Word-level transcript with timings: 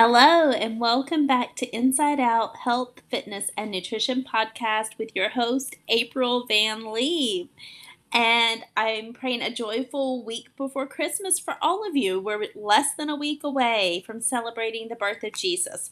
Hello, 0.00 0.52
and 0.52 0.78
welcome 0.78 1.26
back 1.26 1.56
to 1.56 1.66
Inside 1.74 2.20
Out 2.20 2.58
Health, 2.58 3.00
Fitness, 3.10 3.50
and 3.56 3.72
Nutrition 3.72 4.22
podcast 4.22 4.96
with 4.96 5.10
your 5.12 5.30
host, 5.30 5.74
April 5.88 6.46
Van 6.46 6.92
Leeve. 6.92 7.48
And 8.12 8.62
I'm 8.76 9.12
praying 9.12 9.42
a 9.42 9.52
joyful 9.52 10.24
week 10.24 10.54
before 10.56 10.86
Christmas 10.86 11.40
for 11.40 11.56
all 11.60 11.84
of 11.84 11.96
you. 11.96 12.20
We're 12.20 12.46
less 12.54 12.94
than 12.94 13.10
a 13.10 13.16
week 13.16 13.42
away 13.42 14.04
from 14.06 14.20
celebrating 14.20 14.86
the 14.86 14.94
birth 14.94 15.24
of 15.24 15.32
Jesus. 15.32 15.90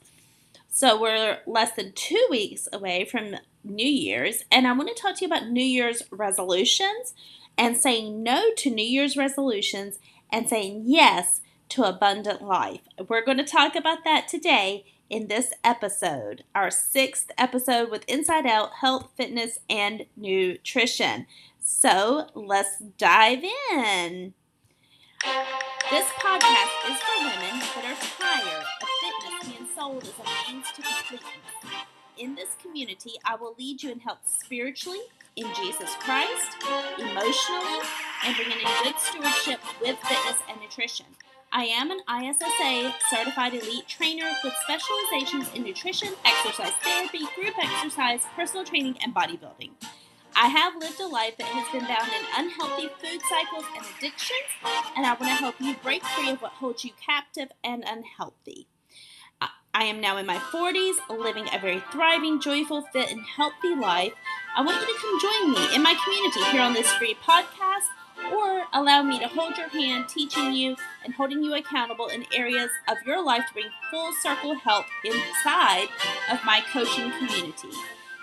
So 0.69 1.01
we're 1.01 1.41
less 1.45 1.73
than 1.73 1.91
two 1.91 2.29
weeks 2.31 2.69
away 2.73 3.07
from 3.07 3.35
New 3.65 3.89
Year's. 3.89 4.45
And 4.53 4.69
I 4.69 4.73
want 4.75 4.89
to 4.89 5.03
talk 5.03 5.17
to 5.17 5.25
you 5.25 5.27
about 5.27 5.49
New 5.49 5.65
Year's 5.65 6.05
resolutions 6.13 7.13
and 7.59 7.77
saying 7.77 8.23
no 8.23 8.53
to 8.59 8.71
New 8.71 8.87
Year's 8.87 9.17
resolutions 9.17 9.99
and 10.31 10.49
saying 10.49 10.85
yes 10.87 11.41
to 11.71 11.85
abundant 11.85 12.43
life. 12.43 12.81
We're 13.09 13.25
going 13.25 13.39
to 13.39 13.45
talk 13.45 13.75
about 13.75 14.05
that 14.05 14.29
today 14.29 14.85
in 15.09 15.29
this 15.29 15.53
episode, 15.63 16.45
our 16.55 16.71
sixth 16.71 17.31
episode 17.39 17.91
with 17.91 18.05
Inside 18.09 18.47
Out 18.47 18.75
Health, 18.81 19.11
Fitness, 19.17 19.59
and 19.71 20.07
Nutrition. 20.17 21.27
So 21.61 22.29
let's 22.35 22.79
dive 22.79 23.45
in. 23.73 24.35
This 25.91 26.07
podcast 26.19 26.91
is 26.91 26.99
for 26.99 27.19
women 27.21 27.61
that 27.61 27.85
are 27.85 27.97
tired 28.19 28.65
of 28.83 28.89
fitness 29.01 29.57
being 29.57 29.69
sold 29.75 30.03
as 30.03 30.11
a 30.11 30.53
means 30.53 30.67
to 30.75 30.83
completeness. 30.83 31.85
In 32.19 32.35
this 32.35 32.57
community, 32.61 33.13
I 33.25 33.37
will 33.37 33.55
lead 33.59 33.83
you 33.83 33.93
in 33.93 34.01
health 34.01 34.21
spiritually, 34.25 35.01
in 35.37 35.47
Jesus 35.55 35.95
Christ, 36.01 36.57
emotionally, 36.99 37.81
and 38.25 38.37
bringing 38.37 38.59
in 38.59 38.83
good 38.83 38.99
stewardship 38.99 39.61
with 39.81 39.99
fitness 39.99 40.39
and 40.49 40.61
nutrition. 40.61 41.07
I 41.59 41.65
am 41.65 41.91
an 41.91 42.01
ISSA 42.07 42.95
certified 43.09 43.55
elite 43.55 43.89
trainer 43.89 44.31
with 44.45 44.53
specializations 44.63 45.51
in 45.55 45.63
nutrition, 45.63 46.11
exercise 46.23 46.75
therapy, 46.85 47.21
group 47.35 47.55
exercise, 47.59 48.21
personal 48.37 48.63
training, 48.63 48.99
and 49.03 49.15
bodybuilding. 49.15 49.71
I 50.37 50.49
have 50.49 50.77
lived 50.77 51.01
a 51.01 51.07
life 51.07 51.39
that 51.39 51.47
has 51.47 51.67
been 51.73 51.89
bound 51.89 52.11
in 52.13 52.45
unhealthy 52.45 52.89
food 53.01 53.23
cycles 53.31 53.65
and 53.75 53.87
addictions, 53.97 54.53
and 54.99 55.07
I 55.07 55.15
want 55.15 55.21
to 55.21 55.29
help 55.29 55.55
you 55.59 55.75
break 55.83 56.05
free 56.05 56.29
of 56.29 56.43
what 56.43 56.53
holds 56.53 56.85
you 56.85 56.91
captive 57.01 57.49
and 57.65 57.83
unhealthy. 57.87 58.67
I 59.41 59.85
am 59.85 59.99
now 59.99 60.19
in 60.19 60.27
my 60.27 60.37
40s, 60.37 60.97
living 61.09 61.47
a 61.55 61.59
very 61.59 61.83
thriving, 61.91 62.39
joyful, 62.39 62.83
fit, 62.93 63.11
and 63.11 63.23
healthy 63.23 63.75
life. 63.75 64.13
I 64.55 64.61
want 64.61 64.79
you 64.79 64.87
to 64.87 65.01
come 65.01 65.21
join 65.21 65.53
me 65.53 65.75
in 65.75 65.83
my 65.83 65.95
community 66.05 66.53
here 66.53 66.61
on 66.61 66.75
this 66.75 66.93
free 66.97 67.17
podcast 67.27 67.89
or 68.33 68.65
allow 68.73 69.03
me 69.03 69.19
to 69.19 69.29
hold 69.29 69.57
your 69.57 69.69
hand, 69.69 70.09
teaching 70.09 70.53
you 70.53 70.77
and 71.05 71.15
holding 71.15 71.43
you 71.43 71.55
accountable 71.55 72.09
in 72.09 72.25
areas 72.33 72.71
of 72.89 72.97
your 73.07 73.25
life 73.25 73.45
to 73.49 73.55
bring 73.55 73.71
full 73.91 74.13
circle 74.23 74.55
help 74.55 74.87
inside 75.05 75.89
of 76.31 76.39
my 76.45 76.63
coaching 76.73 77.11
community. 77.13 77.71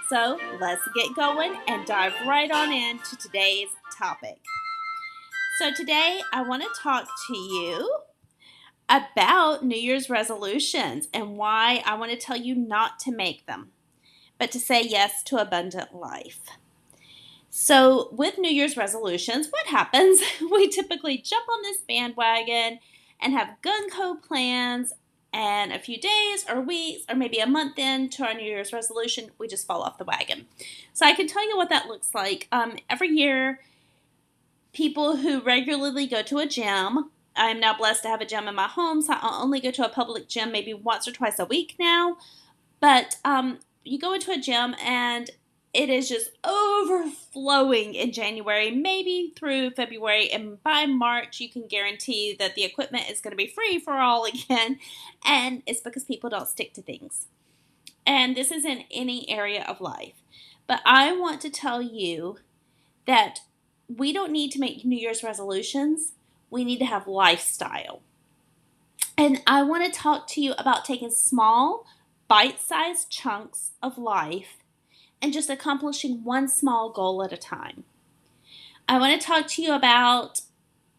So 0.10 0.40
let's 0.60 0.82
get 0.94 1.16
going 1.16 1.58
and 1.68 1.86
dive 1.86 2.14
right 2.28 2.52
on 2.52 2.72
into 2.72 3.16
today's 3.18 3.70
topic. 3.98 4.40
So, 5.60 5.72
today 5.72 6.22
I 6.34 6.42
want 6.42 6.64
to 6.64 6.82
talk 6.82 7.08
to 7.28 7.38
you 7.38 7.98
about 8.90 9.64
New 9.64 9.78
Year's 9.78 10.10
resolutions 10.10 11.08
and 11.14 11.38
why 11.38 11.84
I 11.86 11.94
want 11.96 12.12
to 12.12 12.18
tell 12.18 12.36
you 12.36 12.56
not 12.56 12.98
to 13.02 13.12
make 13.12 13.46
them, 13.46 13.72
but 14.40 14.52
to 14.52 14.60
say 14.60 14.82
yes 14.82 15.22
to 15.24 15.38
abundant 15.38 15.94
life. 15.96 16.40
So, 17.56 18.10
with 18.12 18.40
New 18.40 18.50
Year's 18.50 18.76
resolutions, 18.78 19.50
what 19.52 19.68
happens? 19.68 20.20
We 20.52 20.70
typically 20.70 21.20
jump 21.20 21.48
on 21.48 21.62
this 21.62 21.78
bandwagon 21.88 22.80
and 23.22 23.34
have 23.34 23.62
gun 23.62 23.92
co 23.92 24.16
plans, 24.16 24.92
and 25.32 25.72
a 25.72 25.78
few 25.78 26.00
days 26.00 26.46
or 26.50 26.62
weeks 26.62 27.04
or 27.08 27.14
maybe 27.14 27.38
a 27.38 27.46
month 27.46 27.78
into 27.78 28.26
our 28.26 28.34
New 28.34 28.44
Year's 28.44 28.74
resolution, 28.74 29.30
we 29.38 29.48
just 29.48 29.68
fall 29.68 29.84
off 29.84 30.00
the 30.00 30.04
wagon. 30.04 30.48
So, 30.94 31.06
I 31.06 31.14
can 31.14 31.28
tell 31.28 31.48
you 31.48 31.56
what 31.56 31.70
that 31.70 31.86
looks 31.86 32.16
like. 32.16 32.48
Um, 32.52 32.78
every 32.90 33.10
year, 33.10 33.60
people 34.74 35.18
who 35.18 35.40
regularly 35.40 36.08
go 36.08 36.24
to 36.24 36.40
a 36.40 36.48
gym, 36.48 37.12
I'm 37.36 37.60
now 37.60 37.78
blessed 37.78 38.02
to 38.02 38.10
have 38.10 38.22
a 38.22 38.26
gym 38.26 38.48
in 38.48 38.56
my 38.56 38.68
home, 38.68 39.04
so 39.04 39.14
I 39.14 39.40
only 39.40 39.60
go 39.60 39.70
to 39.70 39.86
a 39.86 39.90
public 39.90 40.28
gym 40.28 40.52
maybe 40.52 40.74
once 40.74 41.08
or 41.08 41.12
twice 41.12 41.38
a 41.38 41.46
week 41.46 41.76
now. 41.80 42.18
But 42.80 43.18
um, 43.24 43.60
you 43.84 44.00
go 44.00 44.16
into 44.16 44.32
a 44.32 44.40
gym 44.40 44.76
and 44.84 45.30
it 45.74 45.90
is 45.90 46.08
just 46.08 46.30
overflowing 46.44 47.96
in 47.96 48.12
January, 48.12 48.70
maybe 48.70 49.34
through 49.36 49.72
February, 49.72 50.32
and 50.32 50.62
by 50.62 50.86
March, 50.86 51.40
you 51.40 51.50
can 51.50 51.68
guarantee 51.68 52.36
that 52.38 52.54
the 52.54 52.64
equipment 52.64 53.10
is 53.10 53.20
going 53.20 53.32
to 53.32 53.38
be 53.38 53.48
free 53.48 53.80
for 53.80 53.94
all 53.94 54.26
again. 54.34 54.80
And 55.26 55.64
it's 55.66 55.82
because 55.82 56.04
people 56.04 56.30
don't 56.30 56.48
stick 56.48 56.74
to 56.76 56.82
things. 56.82 57.26
And 58.06 58.36
this 58.36 58.52
is 58.52 58.66
in 58.66 58.84
any 58.92 59.28
area 59.30 59.66
of 59.68 59.82
life. 59.82 60.14
But 60.68 60.82
I 60.86 61.12
want 61.14 61.42
to 61.42 61.50
tell 61.50 61.82
you 61.82 62.38
that 63.06 63.40
we 63.88 64.14
don't 64.14 64.32
need 64.32 64.52
to 64.52 64.60
make 64.60 64.86
New 64.86 64.98
Year's 64.98 65.24
resolutions, 65.24 66.14
we 66.50 66.64
need 66.64 66.80
to 66.80 66.86
have 66.86 67.08
lifestyle. 67.08 68.02
And 69.18 69.42
I 69.48 69.64
want 69.64 69.86
to 69.86 70.00
talk 70.00 70.28
to 70.30 70.42
you 70.42 70.54
about 70.58 70.86
taking 70.86 71.10
small, 71.10 71.86
bite 72.28 72.62
sized 72.62 73.10
chunks 73.10 73.72
of 73.82 73.98
life 73.98 74.63
and 75.24 75.32
just 75.32 75.50
accomplishing 75.50 76.24
one 76.26 76.50
small 76.50 76.92
goal 76.92 77.24
at 77.24 77.32
a 77.32 77.38
time. 77.38 77.86
I 78.90 79.00
want 79.00 79.20
to 79.20 79.26
talk 79.26 79.48
to 79.48 79.62
you 79.62 79.74
about, 79.74 80.42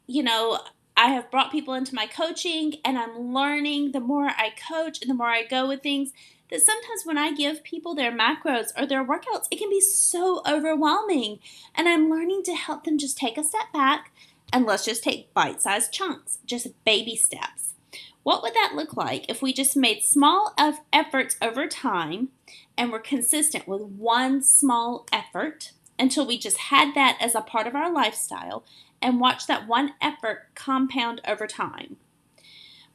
you 0.06 0.22
know, 0.22 0.60
I 0.96 1.08
have 1.08 1.30
brought 1.30 1.52
people 1.52 1.74
into 1.74 1.94
my 1.94 2.06
coaching 2.06 2.76
and 2.84 2.98
I'm 2.98 3.34
learning 3.34 3.92
the 3.92 4.00
more 4.00 4.28
I 4.28 4.52
coach 4.68 5.02
and 5.02 5.10
the 5.10 5.14
more 5.14 5.28
I 5.28 5.44
go 5.44 5.68
with 5.68 5.82
things 5.82 6.12
that 6.50 6.62
sometimes 6.62 7.04
when 7.04 7.18
I 7.18 7.34
give 7.34 7.64
people 7.64 7.94
their 7.94 8.10
macros 8.10 8.68
or 8.78 8.86
their 8.86 9.04
workouts, 9.04 9.46
it 9.50 9.58
can 9.58 9.68
be 9.68 9.80
so 9.80 10.40
overwhelming. 10.48 11.40
And 11.74 11.86
I'm 11.86 12.08
learning 12.08 12.44
to 12.44 12.54
help 12.54 12.84
them 12.84 12.96
just 12.96 13.18
take 13.18 13.36
a 13.36 13.44
step 13.44 13.72
back 13.74 14.12
and 14.52 14.64
let's 14.64 14.86
just 14.86 15.04
take 15.04 15.34
bite 15.34 15.60
sized 15.60 15.92
chunks, 15.92 16.38
just 16.46 16.68
baby 16.84 17.16
steps. 17.16 17.74
What 18.22 18.42
would 18.42 18.54
that 18.54 18.72
look 18.74 18.96
like 18.96 19.28
if 19.28 19.42
we 19.42 19.52
just 19.52 19.76
made 19.76 20.02
small 20.02 20.54
efforts 20.92 21.36
over 21.42 21.66
time 21.66 22.28
and 22.76 22.88
we 22.88 22.92
were 22.92 22.98
consistent 23.00 23.68
with 23.68 23.82
one 23.82 24.42
small 24.42 25.06
effort 25.12 25.72
until 25.98 26.26
we 26.26 26.38
just 26.38 26.58
had 26.58 26.94
that 26.94 27.16
as 27.20 27.34
a 27.34 27.40
part 27.40 27.66
of 27.66 27.74
our 27.74 27.92
lifestyle 27.92 28.64
and 29.00 29.20
watch 29.20 29.46
that 29.46 29.68
one 29.68 29.94
effort 30.00 30.48
compound 30.54 31.20
over 31.26 31.46
time? 31.46 31.96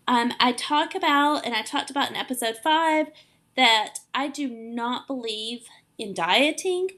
Um, 0.08 0.34
I 0.40 0.54
talk 0.54 0.96
about, 0.96 1.46
and 1.46 1.54
I 1.54 1.62
talked 1.62 1.90
about 1.90 2.10
in 2.10 2.16
episode 2.16 2.58
five, 2.64 3.08
that 3.56 4.00
I 4.14 4.28
do 4.28 4.50
not 4.50 5.06
believe 5.06 5.66
in 5.98 6.14
dieting. 6.14 6.90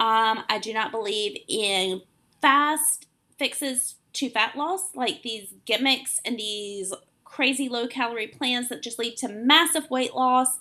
Um, 0.00 0.44
I 0.48 0.58
do 0.60 0.72
not 0.72 0.90
believe 0.90 1.38
in 1.48 2.02
fast 2.42 3.06
fixes 3.38 3.96
to 4.14 4.30
fat 4.30 4.56
loss, 4.56 4.94
like 4.94 5.22
these 5.22 5.54
gimmicks 5.64 6.20
and 6.24 6.38
these 6.38 6.92
crazy 7.24 7.68
low 7.68 7.86
calorie 7.86 8.26
plans 8.26 8.68
that 8.68 8.82
just 8.82 8.98
lead 8.98 9.16
to 9.18 9.28
massive 9.28 9.90
weight 9.90 10.14
loss 10.14 10.58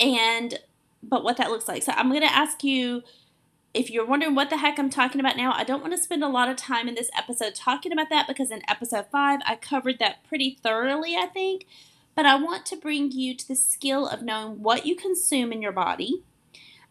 and 0.00 0.60
but 1.02 1.24
what 1.24 1.36
that 1.36 1.50
looks 1.50 1.68
like. 1.68 1.82
So 1.82 1.92
I'm 1.94 2.10
going 2.10 2.22
to 2.22 2.34
ask 2.34 2.64
you 2.64 3.02
if 3.74 3.90
you're 3.90 4.06
wondering 4.06 4.34
what 4.34 4.50
the 4.50 4.56
heck 4.56 4.78
I'm 4.78 4.90
talking 4.90 5.20
about 5.20 5.36
now, 5.36 5.52
I 5.52 5.64
don't 5.64 5.82
want 5.82 5.92
to 5.92 6.02
spend 6.02 6.24
a 6.24 6.28
lot 6.28 6.48
of 6.48 6.56
time 6.56 6.88
in 6.88 6.94
this 6.94 7.10
episode 7.16 7.54
talking 7.54 7.92
about 7.92 8.08
that 8.10 8.26
because 8.26 8.50
in 8.50 8.62
episode 8.68 9.06
5 9.12 9.40
I 9.46 9.56
covered 9.56 9.98
that 9.98 10.24
pretty 10.26 10.58
thoroughly, 10.62 11.16
I 11.16 11.26
think. 11.26 11.66
But 12.14 12.26
I 12.26 12.34
want 12.34 12.66
to 12.66 12.76
bring 12.76 13.12
you 13.12 13.36
to 13.36 13.46
the 13.46 13.54
skill 13.54 14.08
of 14.08 14.22
knowing 14.22 14.62
what 14.62 14.86
you 14.86 14.96
consume 14.96 15.52
in 15.52 15.62
your 15.62 15.72
body. 15.72 16.22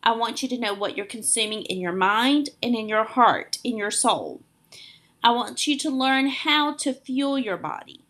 I 0.02 0.12
want 0.12 0.42
you 0.42 0.48
to 0.50 0.58
know 0.58 0.74
what 0.74 0.96
you're 0.96 1.06
consuming 1.06 1.64
in 1.64 1.82
your 1.82 1.92
mind 1.92 2.52
and 2.64 2.76
in 2.76 2.88
your 2.88 3.04
heart, 3.04 3.58
in 3.64 3.76
your 3.76 3.92
soul. 3.92 4.42
I 5.22 5.32
want 5.32 5.68
you 5.68 5.78
to 5.80 5.90
learn 5.90 6.28
how 6.28 6.76
to 6.76 6.94
fuel 6.94 7.38
your 7.38 7.58
body. 7.58 8.02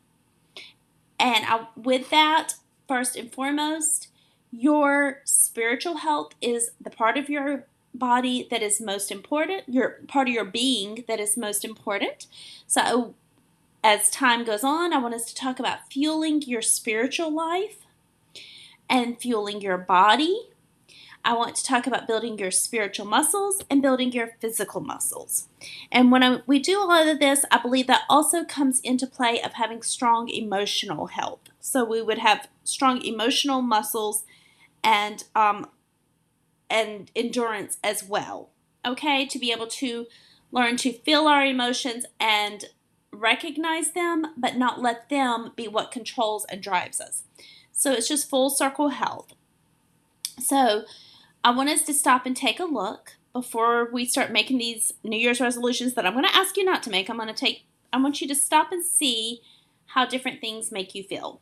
And 1.19 1.45
I, 1.47 1.67
with 1.75 2.11
that, 2.11 2.53
first 2.87 3.15
and 3.15 3.31
foremost, 3.31 4.09
your 4.51 5.21
spiritual 5.23 5.97
health 5.97 6.33
is 6.41 6.71
the 6.79 6.89
part 6.89 7.17
of 7.17 7.29
your 7.29 7.65
body 7.93 8.47
that 8.49 8.61
is 8.61 8.79
most 8.79 9.11
important, 9.11 9.63
your 9.67 9.99
part 10.07 10.27
of 10.27 10.33
your 10.33 10.45
being 10.45 11.03
that 11.07 11.19
is 11.19 11.37
most 11.37 11.65
important. 11.65 12.27
So, 12.65 13.15
as 13.83 14.09
time 14.09 14.43
goes 14.43 14.63
on, 14.63 14.91
I 14.91 14.97
want 14.97 15.13
us 15.13 15.25
to 15.25 15.35
talk 15.35 15.59
about 15.59 15.91
fueling 15.91 16.41
your 16.41 16.61
spiritual 16.61 17.33
life 17.33 17.85
and 18.89 19.19
fueling 19.19 19.61
your 19.61 19.77
body 19.77 20.49
I 21.27 21.33
want 21.33 21.57
to 21.57 21.63
talk 21.63 21.85
about 21.87 22.07
building 22.07 22.39
your 22.39 22.51
spiritual 22.51 23.05
muscles 23.05 23.61
and 23.69 23.81
building 23.81 24.13
your 24.13 24.29
physical 24.39 24.79
muscles. 24.79 25.49
And 25.91 26.09
when 26.09 26.23
I, 26.23 26.39
we 26.47 26.57
do 26.57 26.81
a 26.81 26.85
lot 26.85 27.05
of 27.05 27.19
this, 27.19 27.43
I 27.51 27.57
believe 27.57 27.87
that 27.87 28.03
also 28.09 28.45
comes 28.45 28.79
into 28.79 29.05
play 29.05 29.41
of 29.41 29.55
having 29.55 29.81
strong 29.81 30.29
emotional 30.29 31.07
health. 31.07 31.41
So 31.59 31.83
we 31.83 32.01
would 32.01 32.19
have 32.19 32.47
strong 32.63 33.01
emotional 33.01 33.61
muscles 33.61 34.23
and 34.83 35.23
um, 35.35 35.67
and 36.69 37.11
endurance 37.15 37.77
as 37.83 38.03
well. 38.03 38.49
Okay, 38.85 39.25
to 39.25 39.39
be 39.39 39.51
able 39.51 39.67
to 39.67 40.07
learn 40.51 40.77
to 40.77 40.93
feel 40.93 41.27
our 41.27 41.45
emotions 41.45 42.05
and 42.19 42.65
recognize 43.11 43.91
them, 43.91 44.27
but 44.37 44.55
not 44.55 44.81
let 44.81 45.09
them 45.09 45.51
be 45.55 45.67
what 45.67 45.91
controls 45.91 46.45
and 46.45 46.61
drives 46.61 47.01
us. 47.01 47.23
So 47.71 47.91
it's 47.91 48.07
just 48.07 48.29
full 48.29 48.49
circle 48.49 48.89
health. 48.89 49.33
So 50.39 50.83
I 51.43 51.51
want 51.51 51.69
us 51.69 51.83
to 51.83 51.93
stop 51.93 52.25
and 52.25 52.35
take 52.35 52.59
a 52.59 52.65
look 52.65 53.13
before 53.33 53.89
we 53.91 54.05
start 54.05 54.31
making 54.31 54.57
these 54.57 54.93
New 55.03 55.17
Year's 55.17 55.39
resolutions 55.39 55.93
that 55.93 56.05
I'm 56.05 56.13
going 56.13 56.25
to 56.25 56.35
ask 56.35 56.57
you 56.57 56.63
not 56.63 56.83
to 56.83 56.89
make. 56.89 57.09
I'm 57.09 57.17
going 57.17 57.27
to 57.27 57.33
take, 57.33 57.65
I 57.93 58.01
want 58.01 58.21
you 58.21 58.27
to 58.27 58.35
stop 58.35 58.71
and 58.71 58.83
see 58.83 59.41
how 59.87 60.05
different 60.05 60.41
things 60.41 60.71
make 60.71 60.95
you 60.95 61.03
feel. 61.03 61.39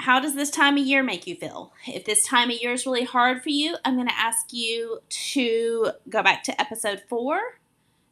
How 0.00 0.18
does 0.18 0.34
this 0.34 0.50
time 0.50 0.78
of 0.78 0.86
year 0.86 1.02
make 1.02 1.26
you 1.26 1.36
feel? 1.36 1.74
If 1.86 2.06
this 2.06 2.24
time 2.24 2.50
of 2.50 2.56
year 2.56 2.72
is 2.72 2.86
really 2.86 3.04
hard 3.04 3.42
for 3.42 3.50
you, 3.50 3.76
I'm 3.84 3.96
going 3.96 4.08
to 4.08 4.18
ask 4.18 4.50
you 4.50 5.00
to 5.34 5.90
go 6.08 6.22
back 6.22 6.42
to 6.44 6.58
episode 6.58 7.02
four 7.06 7.38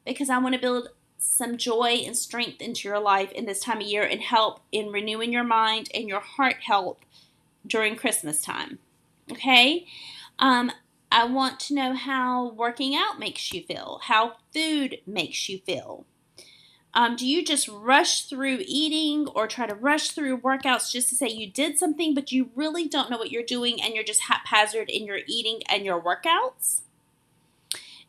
because 0.05 0.29
I 0.29 0.37
want 0.37 0.55
to 0.55 0.61
build 0.61 0.91
some 1.17 1.57
joy 1.57 2.03
and 2.05 2.15
strength 2.15 2.61
into 2.61 2.87
your 2.87 2.99
life 2.99 3.33
in 3.33 3.47
this 3.47 3.61
time 3.61 3.79
of 3.79 3.87
year 3.87 4.03
and 4.03 4.21
help 4.21 4.61
in 4.71 4.93
renewing 4.93 5.33
your 5.33 5.45
mind 5.45 5.89
and 5.95 6.07
your 6.07 6.21
heart 6.21 6.57
health 6.61 6.99
during 7.67 7.97
Christmas 7.97 8.43
time. 8.43 8.79
Okay? 9.33 9.87
Um, 10.39 10.71
I 11.11 11.25
want 11.25 11.59
to 11.61 11.75
know 11.75 11.95
how 11.95 12.51
working 12.51 12.97
out 12.97 13.19
makes 13.19 13.51
you 13.55 13.63
feel, 13.63 14.01
how 14.03 14.35
food 14.53 14.99
makes 15.07 15.49
you 15.49 15.61
feel. 15.61 16.05
Um, 16.99 17.15
do 17.15 17.25
you 17.25 17.45
just 17.45 17.69
rush 17.69 18.25
through 18.25 18.59
eating 18.67 19.29
or 19.29 19.47
try 19.47 19.69
to 19.69 19.75
rush 19.77 20.11
through 20.11 20.41
workouts 20.41 20.91
just 20.91 21.09
to 21.11 21.15
say 21.15 21.29
you 21.29 21.49
did 21.49 21.79
something, 21.79 22.13
but 22.13 22.33
you 22.33 22.51
really 22.57 22.89
don't 22.89 23.09
know 23.09 23.17
what 23.17 23.31
you're 23.31 23.45
doing 23.45 23.81
and 23.81 23.95
you're 23.95 24.03
just 24.03 24.23
haphazard 24.23 24.91
in 24.91 25.07
your 25.07 25.21
eating 25.29 25.61
and 25.69 25.85
your 25.85 26.03
workouts? 26.03 26.81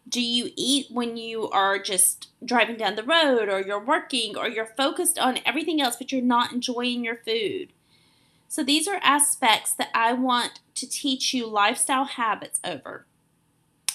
Do 0.09 0.19
you 0.19 0.49
eat 0.55 0.87
when 0.89 1.17
you 1.17 1.51
are 1.51 1.77
just 1.77 2.29
driving 2.43 2.77
down 2.77 2.95
the 2.95 3.03
road 3.03 3.47
or 3.47 3.61
you're 3.61 3.79
working 3.79 4.35
or 4.35 4.49
you're 4.49 4.73
focused 4.75 5.19
on 5.19 5.37
everything 5.45 5.79
else, 5.79 5.95
but 5.95 6.11
you're 6.11 6.23
not 6.23 6.51
enjoying 6.51 7.03
your 7.03 7.17
food? 7.17 7.71
So, 8.47 8.63
these 8.63 8.87
are 8.87 8.99
aspects 9.03 9.71
that 9.73 9.89
I 9.93 10.13
want 10.13 10.61
to 10.73 10.89
teach 10.89 11.31
you 11.31 11.45
lifestyle 11.45 12.05
habits 12.05 12.59
over. 12.63 13.05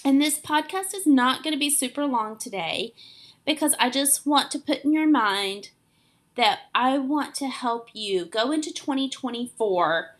And 0.05 0.23
this 0.23 0.38
podcast 0.38 0.94
is 0.94 1.05
not 1.05 1.43
going 1.43 1.52
to 1.52 1.58
be 1.58 1.70
super 1.70 2.06
long 2.06 2.38
today 2.38 2.94
because 3.44 3.75
I 3.79 3.91
just 3.91 4.26
want 4.26 4.50
to 4.52 4.58
put 4.58 4.85
in 4.85 4.93
your 4.93 5.08
mind 5.08 5.70
that 6.37 6.61
I 6.75 6.99
want 6.99 7.35
to 7.37 7.49
help 7.49 7.88
you 7.93 8.25
go 8.25 8.50
into 8.50 8.73
2024 8.73 10.11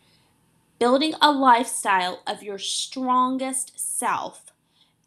building 0.79 1.13
a 1.21 1.31
lifestyle 1.31 2.21
of 2.27 2.43
your 2.43 2.57
strongest 2.57 3.79
self, 3.79 4.51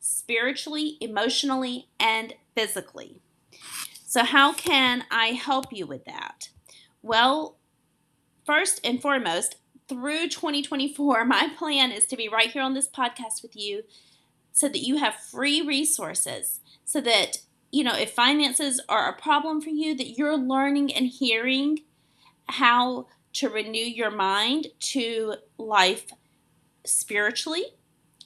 spiritually, 0.00 0.96
emotionally, 1.00 1.88
and 2.00 2.34
physically. 2.54 3.20
So, 4.06 4.24
how 4.24 4.52
can 4.52 5.04
I 5.10 5.28
help 5.28 5.72
you 5.72 5.86
with 5.86 6.04
that? 6.06 6.48
Well, 7.02 7.56
first 8.44 8.80
and 8.82 9.00
foremost, 9.00 9.56
through 9.88 10.28
2024, 10.28 11.24
my 11.26 11.50
plan 11.56 11.92
is 11.92 12.06
to 12.06 12.16
be 12.16 12.28
right 12.28 12.50
here 12.50 12.62
on 12.62 12.74
this 12.74 12.88
podcast 12.88 13.42
with 13.42 13.56
you 13.56 13.82
so 14.52 14.68
that 14.68 14.84
you 14.84 14.96
have 14.96 15.14
free 15.14 15.62
resources 15.62 16.60
so 16.84 17.00
that 17.02 17.42
you 17.70 17.84
know, 17.84 17.94
if 17.94 18.12
finances 18.12 18.80
are 18.88 19.08
a 19.08 19.20
problem 19.20 19.60
for 19.60 19.70
you, 19.70 19.94
that 19.96 20.16
you're 20.16 20.36
learning 20.36 20.92
and 20.92 21.06
hearing 21.06 21.80
how 22.46 23.06
to 23.34 23.48
renew 23.48 23.78
your 23.78 24.10
mind 24.10 24.68
to 24.80 25.34
life 25.58 26.12
spiritually. 26.84 27.64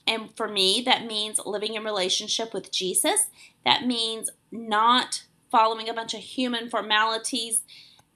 And 0.07 0.35
for 0.35 0.47
me, 0.47 0.81
that 0.85 1.05
means 1.05 1.39
living 1.45 1.75
in 1.75 1.83
relationship 1.83 2.53
with 2.53 2.71
Jesus. 2.71 3.27
That 3.65 3.85
means 3.85 4.29
not 4.51 5.23
following 5.51 5.87
a 5.87 5.93
bunch 5.93 6.13
of 6.13 6.21
human 6.21 6.69
formalities 6.69 7.61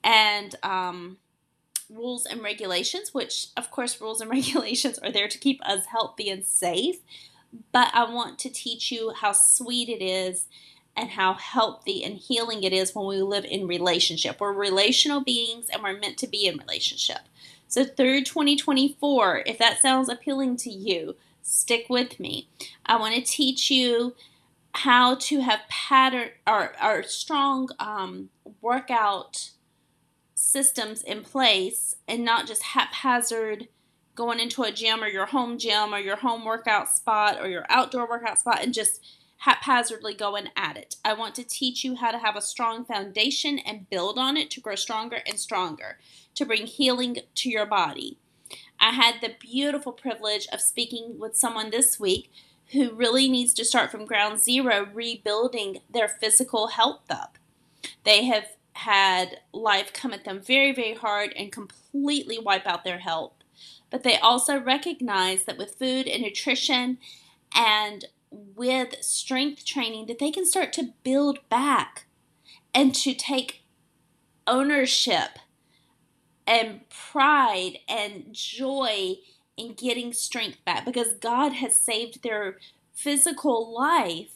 and 0.03 0.55
um, 0.63 1.17
rules 1.89 2.25
and 2.25 2.41
regulations, 2.41 3.13
which, 3.13 3.47
of 3.55 3.69
course, 3.71 4.01
rules 4.01 4.21
and 4.21 4.29
regulations 4.31 4.97
are 4.99 5.11
there 5.11 5.27
to 5.27 5.37
keep 5.37 5.61
us 5.65 5.85
healthy 5.87 6.29
and 6.29 6.45
safe. 6.45 6.97
But 7.71 7.89
I 7.93 8.11
want 8.11 8.39
to 8.39 8.49
teach 8.49 8.91
you 8.91 9.13
how 9.13 9.31
sweet 9.31 9.89
it 9.89 10.03
is 10.03 10.47
and 10.97 11.11
how 11.11 11.35
healthy 11.35 12.03
and 12.03 12.17
healing 12.17 12.63
it 12.63 12.73
is 12.73 12.95
when 12.95 13.05
we 13.05 13.21
live 13.21 13.45
in 13.45 13.67
relationship. 13.67 14.39
We're 14.39 14.51
relational 14.51 15.21
beings 15.21 15.69
and 15.71 15.83
we're 15.83 15.99
meant 15.99 16.17
to 16.17 16.27
be 16.27 16.47
in 16.47 16.57
relationship. 16.57 17.19
So, 17.67 17.85
through 17.85 18.23
2024, 18.23 19.43
if 19.45 19.57
that 19.59 19.81
sounds 19.81 20.09
appealing 20.09 20.57
to 20.57 20.71
you, 20.71 21.15
stick 21.43 21.85
with 21.89 22.19
me. 22.19 22.49
I 22.85 22.97
want 22.97 23.15
to 23.15 23.21
teach 23.21 23.69
you 23.69 24.15
how 24.73 25.15
to 25.15 25.41
have 25.41 25.61
pattern 25.69 26.29
or, 26.45 26.73
or 26.83 27.03
strong 27.03 27.69
um, 27.79 28.29
workout 28.61 29.51
systems 30.35 31.03
in 31.03 31.23
place 31.23 31.95
and 32.07 32.23
not 32.23 32.47
just 32.47 32.61
haphazard 32.63 33.67
going 34.15 34.39
into 34.39 34.63
a 34.63 34.71
gym 34.71 35.03
or 35.03 35.07
your 35.07 35.25
home 35.27 35.57
gym 35.57 35.93
or 35.93 35.99
your 35.99 36.15
home 36.15 36.45
workout 36.45 36.89
spot 36.89 37.37
or 37.39 37.47
your 37.47 37.65
outdoor 37.69 38.07
workout 38.07 38.39
spot 38.39 38.63
and 38.63 38.73
just 38.73 39.03
haphazardly 39.39 40.13
going 40.13 40.49
at 40.55 40.77
it. 40.77 40.95
I 41.05 41.13
want 41.13 41.35
to 41.35 41.43
teach 41.43 41.83
you 41.83 41.95
how 41.95 42.11
to 42.11 42.17
have 42.17 42.35
a 42.35 42.41
strong 42.41 42.85
foundation 42.85 43.59
and 43.59 43.89
build 43.89 44.17
on 44.17 44.35
it 44.37 44.49
to 44.51 44.61
grow 44.61 44.75
stronger 44.75 45.21
and 45.27 45.39
stronger, 45.39 45.99
to 46.35 46.45
bring 46.45 46.65
healing 46.65 47.17
to 47.35 47.49
your 47.49 47.65
body. 47.65 48.17
I 48.79 48.91
had 48.91 49.15
the 49.21 49.35
beautiful 49.39 49.91
privilege 49.91 50.47
of 50.51 50.61
speaking 50.61 51.17
with 51.19 51.35
someone 51.35 51.69
this 51.69 51.99
week 51.99 52.31
who 52.71 52.93
really 52.93 53.29
needs 53.29 53.53
to 53.53 53.65
start 53.65 53.91
from 53.91 54.05
ground 54.05 54.41
zero, 54.41 54.87
rebuilding 54.93 55.79
their 55.89 56.07
physical 56.07 56.67
health 56.67 57.09
up. 57.09 57.37
They 58.03 58.25
have 58.25 58.47
had 58.73 59.39
life 59.53 59.93
come 59.93 60.13
at 60.13 60.25
them 60.25 60.41
very, 60.41 60.71
very 60.71 60.93
hard 60.93 61.33
and 61.35 61.51
completely 61.51 62.37
wipe 62.37 62.67
out 62.67 62.83
their 62.83 62.99
health. 62.99 63.33
But 63.89 64.03
they 64.03 64.17
also 64.17 64.59
recognize 64.59 65.43
that 65.45 65.57
with 65.57 65.75
food 65.75 66.07
and 66.07 66.21
nutrition 66.21 66.97
and 67.55 68.05
with 68.31 69.01
strength 69.03 69.65
training 69.65 70.07
that 70.07 70.19
they 70.19 70.31
can 70.31 70.45
start 70.45 70.73
to 70.73 70.93
build 71.03 71.39
back 71.49 72.05
and 72.73 72.93
to 72.95 73.13
take 73.13 73.63
ownership 74.45 75.39
and 76.45 76.81
pride 76.89 77.79
and 77.87 78.27
joy 78.31 79.15
in 79.57 79.73
getting 79.73 80.13
strength 80.13 80.63
back 80.65 80.85
because 80.85 81.13
God 81.15 81.53
has 81.53 81.79
saved 81.79 82.23
their 82.23 82.57
physical 82.93 83.73
life 83.73 84.33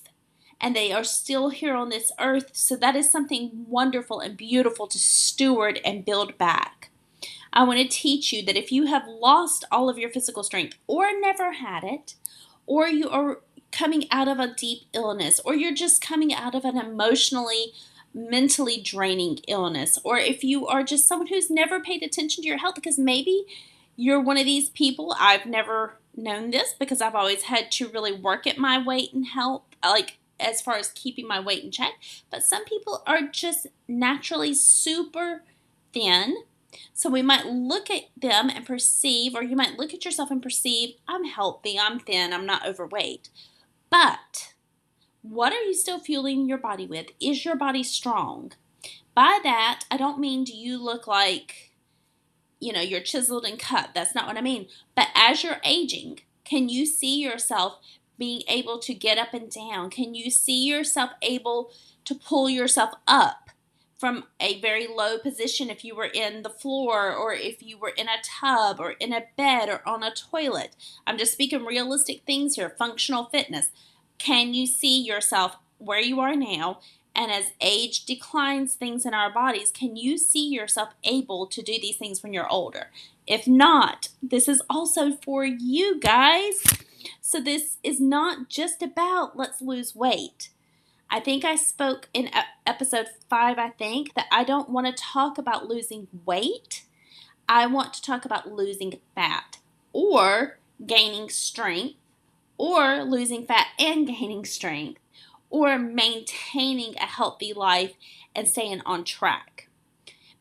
and 0.60 0.76
they 0.76 0.92
are 0.92 1.04
still 1.04 1.50
here 1.50 1.76
on 1.76 1.90
this 1.90 2.12
earth. 2.20 2.52
So 2.54 2.76
that 2.76 2.96
is 2.96 3.12
something 3.12 3.66
wonderful 3.68 4.20
and 4.20 4.38
beautiful 4.38 4.88
to 4.88 5.00
steward 5.00 5.80
and 5.84 6.06
build 6.06 6.38
back. 6.38 6.90
I 7.54 7.64
want 7.64 7.80
to 7.80 7.88
teach 7.88 8.32
you 8.32 8.46
that 8.46 8.56
if 8.56 8.72
you 8.72 8.86
have 8.86 9.08
lost 9.08 9.66
all 9.72 9.90
of 9.90 9.98
your 9.98 10.10
physical 10.10 10.44
strength 10.44 10.78
or 10.88 11.08
never 11.20 11.54
had 11.54 11.84
it, 11.84 12.16
or 12.66 12.88
you 12.88 13.10
are 13.10 13.42
coming 13.72 14.06
out 14.12 14.28
of 14.28 14.40
a 14.40 14.54
deep 14.54 14.82
illness, 14.94 15.40
or 15.46 15.56
you're 15.56 15.74
just 15.74 16.02
coming 16.02 16.34
out 16.34 16.56
of 16.56 16.66
an 16.66 16.78
emotionally, 16.78 17.74
mentally 18.14 18.82
draining 18.82 19.40
illness, 19.48 19.98
or 20.04 20.18
if 20.18 20.44
you 20.44 20.68
are 20.68 20.84
just 20.84 21.08
someone 21.08 21.28
who's 21.28 21.50
never 21.50 21.80
paid 21.80 22.04
attention 22.04 22.44
to 22.44 22.48
your 22.48 22.58
health, 22.58 22.76
because 22.76 23.00
maybe 23.00 23.46
you're 23.96 24.22
one 24.22 24.38
of 24.38 24.46
these 24.46 24.70
people, 24.70 25.16
I've 25.20 25.46
never 25.46 25.96
known 26.16 26.52
this 26.52 26.74
because 26.78 27.02
I've 27.02 27.16
always 27.16 27.44
had 27.44 27.72
to 27.72 27.88
really 27.88 28.12
work 28.12 28.46
at 28.46 28.58
my 28.58 28.84
weight 28.84 29.14
and 29.14 29.28
health, 29.28 29.64
like 29.84 30.18
as 30.40 30.62
far 30.62 30.76
as 30.76 30.90
keeping 30.90 31.28
my 31.28 31.40
weight 31.40 31.64
in 31.64 31.72
check. 31.72 31.94
But 32.30 32.44
some 32.44 32.66
people 32.66 33.04
are 33.06 33.22
just 33.22 33.68
naturally 33.88 34.54
super 34.54 35.44
thin. 35.94 36.36
So 36.94 37.10
we 37.10 37.22
might 37.22 37.46
look 37.46 37.90
at 37.90 38.04
them 38.20 38.50
and 38.50 38.66
perceive, 38.66 39.36
or 39.36 39.44
you 39.44 39.56
might 39.56 39.78
look 39.78 39.94
at 39.94 40.06
yourself 40.06 40.32
and 40.32 40.42
perceive, 40.42 40.96
I'm 41.08 41.26
healthy, 41.26 41.78
I'm 41.80 42.00
thin, 42.00 42.34
I'm 42.34 42.46
not 42.46 42.66
overweight. 42.66 43.30
But 43.92 44.54
what 45.22 45.54
are 45.54 45.62
you 45.62 45.76
still 45.76 46.00
fueling 46.00 46.48
your 46.48 46.58
body 46.58 46.88
with? 46.88 47.08
Is 47.22 47.46
your 47.46 47.56
body 47.56 47.84
strong? 47.84 48.54
By 49.14 49.40
that, 49.44 49.84
I 49.92 49.98
don't 49.98 50.20
mean 50.20 50.44
do 50.44 50.54
you 50.54 50.84
look 50.84 51.06
like, 51.06 51.74
you 52.60 52.74
know, 52.74 52.82
you're 52.82 53.02
chiseled 53.02 53.46
and 53.46 53.60
cut. 53.60 53.92
That's 53.94 54.16
not 54.16 54.26
what 54.26 54.38
I 54.38 54.42
mean. 54.42 54.68
But 54.96 55.10
as 55.14 55.44
you're 55.44 55.62
aging, 55.64 56.22
can 56.44 56.70
you 56.70 56.88
see 56.88 57.22
yourself 57.22 57.80
being 58.18 58.42
able 58.48 58.80
to 58.80 58.94
get 58.94 59.20
up 59.20 59.34
and 59.34 59.52
down? 59.52 59.92
Can 59.92 60.16
you 60.16 60.32
see 60.32 60.66
yourself 60.66 61.12
able 61.22 61.72
to 62.06 62.16
pull 62.16 62.50
yourself 62.50 62.92
up 63.08 63.51
from 64.02 64.24
a 64.40 64.60
very 64.62 64.88
low 64.88 65.20
position 65.20 65.70
if 65.70 65.86
you 65.86 65.96
were 65.96 66.10
in 66.12 66.42
the 66.42 66.50
floor 66.50 67.14
or 67.14 67.34
if 67.34 67.62
you 67.62 67.78
were 67.78 67.94
in 67.96 68.08
a 68.08 68.20
tub 68.24 68.80
or 68.80 68.94
in 68.94 69.14
a 69.14 69.26
bed 69.38 69.70
or 69.70 69.88
on 69.88 70.02
a 70.02 70.12
toilet. 70.12 70.76
I'm 71.06 71.20
just 71.20 71.34
speaking 71.34 71.64
realistic 71.64 72.24
things 72.26 72.56
here, 72.56 72.74
functional 72.80 73.26
fitness. 73.26 73.70
Can 74.18 74.56
you 74.56 74.66
see 74.66 75.00
yourself 75.00 75.58
where 75.78 76.02
you 76.02 76.20
are 76.20 76.36
now? 76.36 76.80
And 77.16 77.32
as 77.32 77.52
age 77.62 78.06
declines 78.06 78.74
things 78.74 79.06
in 79.06 79.14
our 79.14 79.32
bodies, 79.32 79.70
can 79.70 79.96
you 79.96 80.18
see 80.18 80.48
yourself 80.48 80.96
able 81.04 81.46
to 81.46 81.62
do 81.62 81.74
these 81.80 81.98
things 81.98 82.24
when 82.24 82.34
you're 82.34 82.52
older? 82.52 82.88
If 83.28 83.48
not, 83.48 84.08
this 84.24 84.48
is 84.48 84.64
also 84.68 85.12
for 85.24 85.46
you 85.46 86.00
guys. 86.00 86.64
So, 87.22 87.40
this 87.40 87.78
is 87.84 88.00
not 88.00 88.50
just 88.50 88.82
about 88.82 89.38
let's 89.38 89.62
lose 89.62 89.96
weight. 89.96 90.50
I 91.14 91.20
think 91.20 91.44
I 91.44 91.58
spoke 91.58 92.08
in 92.14 92.30
episode 92.66 93.08
five, 93.30 93.60
I 93.60 93.72
think, 93.72 94.14
that 94.14 94.28
I 94.32 94.46
don't 94.46 94.70
want 94.70 94.88
to 94.88 95.04
talk 95.04 95.38
about 95.38 95.68
losing 95.68 96.08
weight. 96.26 96.86
I 97.50 97.68
want 97.68 97.94
to 97.96 98.02
talk 98.02 98.24
about 98.24 98.54
losing 98.54 98.98
fat 99.14 99.58
or 99.92 100.58
gaining 100.88 101.28
strength 101.30 102.00
or 102.58 103.04
losing 103.04 103.46
fat 103.46 103.68
and 103.78 104.08
gaining 104.08 104.46
strength 104.46 105.02
or 105.50 105.78
maintaining 105.78 106.96
a 106.96 107.06
healthy 107.06 107.52
life 107.52 107.92
and 108.34 108.48
staying 108.48 108.82
on 108.86 109.04
track. 109.04 109.68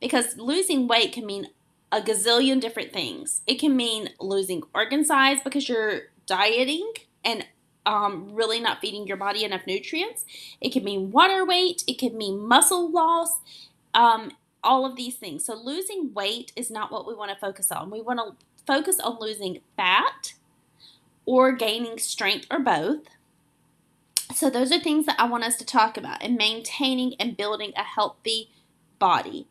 Because 0.00 0.39
losing 0.39 0.87
weight 0.87 1.12
can 1.12 1.27
mean 1.27 1.49
a 1.91 2.00
gazillion 2.00 2.61
different 2.61 2.93
things. 2.93 3.43
It 3.45 3.57
can 3.57 3.77
mean 3.77 4.11
losing 4.21 4.62
organ 4.73 5.05
size 5.05 5.39
because 5.43 5.69
you're 5.69 6.03
dieting 6.27 6.93
and 7.25 7.45
um, 7.87 8.31
really 8.33 8.61
not 8.61 8.81
feeding 8.81 9.07
your 9.07 9.17
body 9.17 9.45
enough 9.45 9.67
nutrients. 9.67 10.25
It 10.61 10.73
can 10.73 10.85
mean 10.85 11.11
water 11.11 11.45
weight. 11.45 11.85
It 11.87 11.99
can 11.99 12.17
mean 12.17 12.47
muscle 12.47 12.91
loss. 12.91 13.41
Um, 13.95 14.33
all 14.63 14.85
of 14.85 14.97
these 14.97 15.17
things. 15.17 15.45
So, 15.45 15.55
losing 15.55 16.13
weight 16.13 16.53
is 16.57 16.71
not 16.71 16.93
what 16.93 17.07
we 17.07 17.15
want 17.15 17.31
to 17.31 17.37
focus 17.37 17.73
on. 17.73 17.91
We 17.91 18.03
want 18.03 18.21
to 18.21 18.47
focus 18.67 19.01
on 19.01 19.19
losing 19.21 19.61
fat 19.77 20.35
or 21.25 21.53
gaining 21.53 21.99
strength 21.99 22.47
or 22.51 22.59
both. 22.59 23.01
So, 24.35 24.51
those 24.51 24.71
are 24.73 24.79
things 24.79 25.07
that 25.07 25.19
I 25.19 25.27
want 25.27 25.45
us 25.45 25.57
to 25.57 25.65
talk 25.65 25.97
about 25.97 26.23
and 26.23 26.37
maintaining 26.37 27.15
and 27.15 27.37
building 27.37 27.73
a 27.77 27.83
healthy 27.83 28.51
body. 28.99 29.47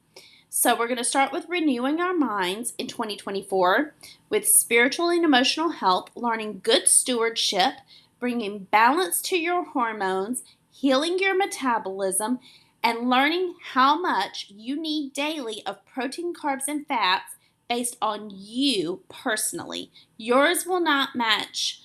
So, 0.49 0.77
we're 0.77 0.87
going 0.87 0.97
to 0.97 1.03
start 1.03 1.31
with 1.31 1.49
renewing 1.49 1.99
our 1.99 2.13
minds 2.13 2.73
in 2.77 2.87
2024 2.87 3.93
with 4.29 4.47
spiritual 4.47 5.09
and 5.09 5.25
emotional 5.25 5.69
health, 5.69 6.09
learning 6.15 6.61
good 6.63 6.87
stewardship, 6.87 7.73
bringing 8.19 8.67
balance 8.71 9.21
to 9.23 9.37
your 9.37 9.63
hormones, 9.63 10.43
healing 10.69 11.17
your 11.19 11.35
metabolism, 11.37 12.39
and 12.83 13.09
learning 13.09 13.55
how 13.73 13.99
much 13.99 14.47
you 14.49 14.79
need 14.79 15.13
daily 15.13 15.63
of 15.65 15.85
protein, 15.85 16.33
carbs, 16.33 16.67
and 16.67 16.87
fats 16.87 17.35
based 17.67 17.97
on 18.01 18.29
you 18.33 19.01
personally. 19.09 19.91
Yours 20.17 20.65
will 20.65 20.81
not 20.81 21.15
match, 21.15 21.81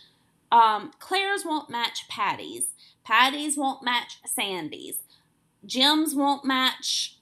um, 0.51 0.93
Claire's 0.99 1.45
won't 1.45 1.71
match 1.71 2.09
Patty's, 2.09 2.69
Patty's 3.05 3.57
won't 3.57 3.83
match 3.83 4.19
Sandy's, 4.25 4.99
Jim's 5.67 6.15
won't 6.15 6.45
match 6.45 7.19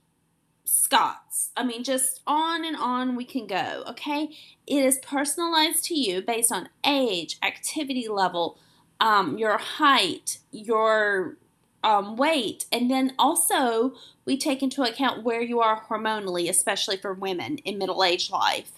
Scott's. 0.64 1.50
I 1.56 1.64
mean, 1.64 1.84
just 1.84 2.20
on 2.26 2.64
and 2.64 2.76
on 2.76 3.16
we 3.16 3.24
can 3.24 3.46
go, 3.46 3.84
okay? 3.88 4.30
It 4.66 4.84
is 4.84 4.98
personalized 4.98 5.84
to 5.84 5.94
you 5.94 6.22
based 6.22 6.52
on 6.52 6.68
age, 6.86 7.38
activity 7.42 8.08
level, 8.08 8.58
um, 9.02 9.36
your 9.36 9.58
height, 9.58 10.38
your 10.52 11.36
um, 11.82 12.16
weight, 12.16 12.66
and 12.72 12.88
then 12.88 13.12
also 13.18 13.94
we 14.24 14.38
take 14.38 14.62
into 14.62 14.84
account 14.84 15.24
where 15.24 15.42
you 15.42 15.60
are 15.60 15.84
hormonally, 15.88 16.48
especially 16.48 16.96
for 16.96 17.12
women 17.12 17.58
in 17.58 17.78
middle 17.78 18.04
age 18.04 18.30
life. 18.30 18.70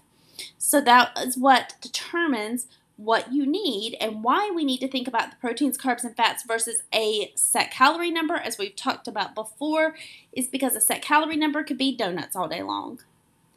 So 0.56 0.80
that 0.80 1.16
is 1.18 1.36
what 1.36 1.74
determines 1.82 2.66
what 2.96 3.34
you 3.34 3.44
need 3.44 3.96
and 4.00 4.24
why 4.24 4.50
we 4.54 4.64
need 4.64 4.78
to 4.78 4.88
think 4.88 5.06
about 5.06 5.30
the 5.30 5.36
proteins, 5.36 5.76
carbs, 5.76 6.04
and 6.04 6.16
fats 6.16 6.42
versus 6.44 6.82
a 6.94 7.30
set 7.34 7.70
calorie 7.70 8.10
number, 8.10 8.36
as 8.36 8.56
we've 8.56 8.74
talked 8.74 9.06
about 9.06 9.34
before, 9.34 9.94
is 10.32 10.46
because 10.46 10.74
a 10.74 10.80
set 10.80 11.02
calorie 11.02 11.36
number 11.36 11.62
could 11.62 11.76
be 11.76 11.94
donuts 11.94 12.34
all 12.34 12.48
day 12.48 12.62
long. 12.62 13.00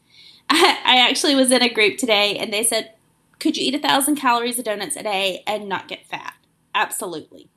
I 0.50 1.05
actually 1.09 1.36
was 1.36 1.51
in 1.51 1.62
a 1.62 1.74
group 1.74 1.97
today 1.97 2.38
and 2.38 2.51
they 2.51 2.63
said, 2.63 2.93
Could 3.39 3.55
you 3.55 3.65
eat 3.65 3.75
a 3.75 3.79
thousand 3.79 4.17
calories 4.17 4.59
of 4.59 4.65
donuts 4.65 4.97
a 4.97 5.03
day 5.03 5.43
and 5.47 5.69
not 5.69 5.88
get 5.88 6.05
fat? 6.05 6.33
Absolutely. 6.77 7.50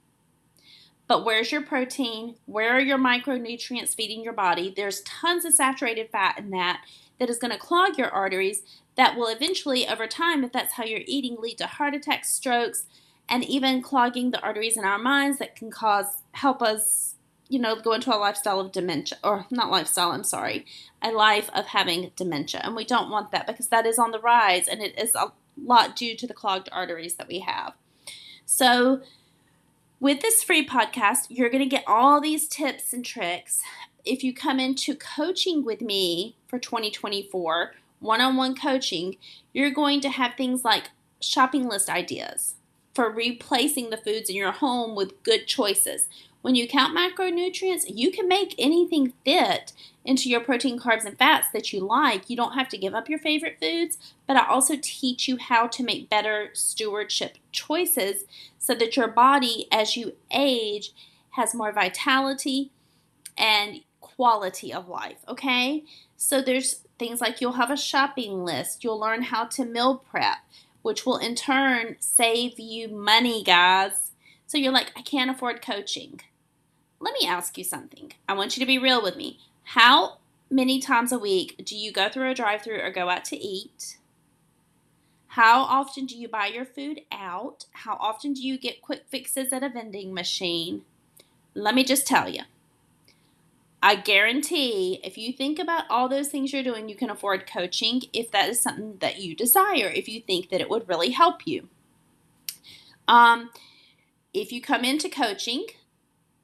But 1.06 1.26
where's 1.26 1.52
your 1.52 1.60
protein? 1.60 2.36
Where 2.46 2.74
are 2.74 2.80
your 2.80 2.96
micronutrients 2.96 3.94
feeding 3.94 4.24
your 4.24 4.32
body? 4.32 4.72
There's 4.74 5.02
tons 5.02 5.44
of 5.44 5.52
saturated 5.52 6.08
fat 6.10 6.38
in 6.38 6.48
that 6.50 6.82
that 7.18 7.28
is 7.28 7.38
going 7.38 7.52
to 7.52 7.58
clog 7.58 7.98
your 7.98 8.08
arteries 8.08 8.62
that 8.96 9.16
will 9.16 9.26
eventually, 9.26 9.86
over 9.86 10.06
time, 10.06 10.42
if 10.42 10.52
that's 10.52 10.72
how 10.74 10.84
you're 10.84 11.02
eating, 11.04 11.36
lead 11.38 11.58
to 11.58 11.66
heart 11.66 11.94
attacks, 11.94 12.30
strokes, 12.30 12.86
and 13.28 13.44
even 13.44 13.82
clogging 13.82 14.30
the 14.30 14.40
arteries 14.40 14.78
in 14.78 14.84
our 14.84 14.98
minds 14.98 15.38
that 15.38 15.54
can 15.54 15.70
cause, 15.70 16.22
help 16.32 16.62
us, 16.62 17.16
you 17.50 17.58
know, 17.58 17.76
go 17.76 17.92
into 17.92 18.14
a 18.14 18.16
lifestyle 18.16 18.58
of 18.58 18.72
dementia, 18.72 19.18
or 19.22 19.44
not 19.50 19.70
lifestyle, 19.70 20.12
I'm 20.12 20.24
sorry, 20.24 20.64
a 21.02 21.10
life 21.10 21.50
of 21.54 21.66
having 21.66 22.10
dementia. 22.16 22.62
And 22.64 22.74
we 22.74 22.86
don't 22.86 23.10
want 23.10 23.32
that 23.32 23.46
because 23.46 23.68
that 23.68 23.84
is 23.84 23.98
on 23.98 24.12
the 24.12 24.20
rise 24.20 24.66
and 24.66 24.80
it 24.80 24.98
is 24.98 25.14
a 25.14 25.32
lot 25.62 25.94
due 25.94 26.16
to 26.16 26.26
the 26.26 26.32
clogged 26.32 26.70
arteries 26.72 27.16
that 27.16 27.28
we 27.28 27.40
have. 27.40 27.74
So, 28.52 29.00
with 30.00 30.22
this 30.22 30.42
free 30.42 30.66
podcast, 30.66 31.26
you're 31.28 31.50
going 31.50 31.62
to 31.62 31.70
get 31.70 31.84
all 31.86 32.20
these 32.20 32.48
tips 32.48 32.92
and 32.92 33.04
tricks. 33.04 33.62
If 34.04 34.24
you 34.24 34.34
come 34.34 34.58
into 34.58 34.96
coaching 34.96 35.64
with 35.64 35.80
me 35.80 36.34
for 36.48 36.58
2024, 36.58 37.74
one 38.00 38.20
on 38.20 38.36
one 38.36 38.56
coaching, 38.56 39.18
you're 39.52 39.70
going 39.70 40.00
to 40.00 40.08
have 40.08 40.34
things 40.34 40.64
like 40.64 40.90
shopping 41.20 41.68
list 41.68 41.88
ideas 41.88 42.56
for 42.92 43.08
replacing 43.08 43.90
the 43.90 43.96
foods 43.96 44.28
in 44.28 44.34
your 44.34 44.50
home 44.50 44.96
with 44.96 45.22
good 45.22 45.46
choices. 45.46 46.08
When 46.42 46.56
you 46.56 46.66
count 46.66 46.96
macronutrients, 46.96 47.84
you 47.86 48.10
can 48.10 48.26
make 48.26 48.56
anything 48.58 49.12
fit 49.24 49.72
into 50.10 50.28
your 50.28 50.40
protein, 50.40 50.76
carbs, 50.76 51.04
and 51.04 51.16
fats 51.16 51.46
that 51.52 51.72
you 51.72 51.78
like. 51.78 52.28
You 52.28 52.36
don't 52.36 52.54
have 52.54 52.68
to 52.70 52.76
give 52.76 52.96
up 52.96 53.08
your 53.08 53.20
favorite 53.20 53.58
foods, 53.60 53.96
but 54.26 54.36
I 54.36 54.44
also 54.44 54.74
teach 54.82 55.28
you 55.28 55.36
how 55.36 55.68
to 55.68 55.84
make 55.84 56.10
better 56.10 56.50
stewardship 56.52 57.38
choices 57.52 58.24
so 58.58 58.74
that 58.74 58.96
your 58.96 59.06
body, 59.06 59.68
as 59.70 59.96
you 59.96 60.16
age, 60.32 60.92
has 61.30 61.54
more 61.54 61.70
vitality 61.70 62.72
and 63.38 63.82
quality 64.00 64.72
of 64.72 64.88
life. 64.88 65.18
Okay? 65.28 65.84
So 66.16 66.42
there's 66.42 66.80
things 66.98 67.20
like 67.20 67.40
you'll 67.40 67.52
have 67.52 67.70
a 67.70 67.76
shopping 67.76 68.44
list, 68.44 68.82
you'll 68.82 68.98
learn 68.98 69.22
how 69.22 69.44
to 69.44 69.64
meal 69.64 70.02
prep, 70.10 70.38
which 70.82 71.06
will 71.06 71.18
in 71.18 71.36
turn 71.36 71.94
save 72.00 72.58
you 72.58 72.88
money, 72.88 73.44
guys. 73.44 74.10
So 74.48 74.58
you're 74.58 74.72
like, 74.72 74.90
I 74.96 75.02
can't 75.02 75.30
afford 75.30 75.62
coaching. 75.62 76.20
Let 76.98 77.14
me 77.14 77.28
ask 77.28 77.56
you 77.56 77.62
something. 77.62 78.12
I 78.28 78.32
want 78.32 78.56
you 78.56 78.60
to 78.60 78.66
be 78.66 78.76
real 78.76 79.00
with 79.00 79.14
me. 79.14 79.38
How 79.74 80.16
many 80.50 80.80
times 80.80 81.12
a 81.12 81.18
week 81.18 81.62
do 81.64 81.76
you 81.76 81.92
go 81.92 82.08
through 82.08 82.28
a 82.28 82.34
drive 82.34 82.62
through 82.62 82.80
or 82.80 82.90
go 82.90 83.08
out 83.08 83.24
to 83.26 83.36
eat? 83.36 83.98
How 85.28 85.60
often 85.60 86.06
do 86.06 86.18
you 86.18 86.26
buy 86.26 86.46
your 86.46 86.64
food 86.64 87.02
out? 87.12 87.66
How 87.70 87.96
often 88.00 88.32
do 88.32 88.44
you 88.44 88.58
get 88.58 88.82
quick 88.82 89.04
fixes 89.08 89.52
at 89.52 89.62
a 89.62 89.68
vending 89.68 90.12
machine? 90.12 90.82
Let 91.54 91.76
me 91.76 91.84
just 91.84 92.04
tell 92.04 92.28
you. 92.28 92.42
I 93.80 93.94
guarantee 93.94 94.98
if 95.04 95.16
you 95.16 95.32
think 95.32 95.60
about 95.60 95.84
all 95.88 96.08
those 96.08 96.30
things 96.30 96.52
you're 96.52 96.64
doing, 96.64 96.88
you 96.88 96.96
can 96.96 97.08
afford 97.08 97.46
coaching 97.46 98.02
if 98.12 98.32
that 98.32 98.48
is 98.48 98.60
something 98.60 98.96
that 98.98 99.20
you 99.20 99.36
desire, 99.36 99.86
if 99.86 100.08
you 100.08 100.20
think 100.20 100.50
that 100.50 100.60
it 100.60 100.68
would 100.68 100.88
really 100.88 101.10
help 101.10 101.46
you. 101.46 101.68
Um, 103.06 103.50
if 104.34 104.50
you 104.50 104.60
come 104.60 104.84
into 104.84 105.08
coaching, 105.08 105.66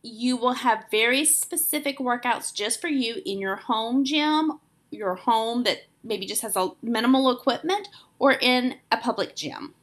you 0.06 0.36
will 0.36 0.52
have 0.52 0.84
very 0.90 1.24
specific 1.24 1.98
workouts 1.98 2.54
just 2.54 2.80
for 2.80 2.88
you 2.88 3.22
in 3.26 3.38
your 3.38 3.56
home 3.56 4.04
gym, 4.04 4.52
your 4.90 5.16
home 5.16 5.64
that 5.64 5.78
maybe 6.04 6.26
just 6.26 6.42
has 6.42 6.56
a 6.56 6.70
minimal 6.82 7.30
equipment, 7.30 7.88
or 8.18 8.32
in 8.32 8.76
a 8.92 8.96
public 8.96 9.34
gym. 9.34 9.74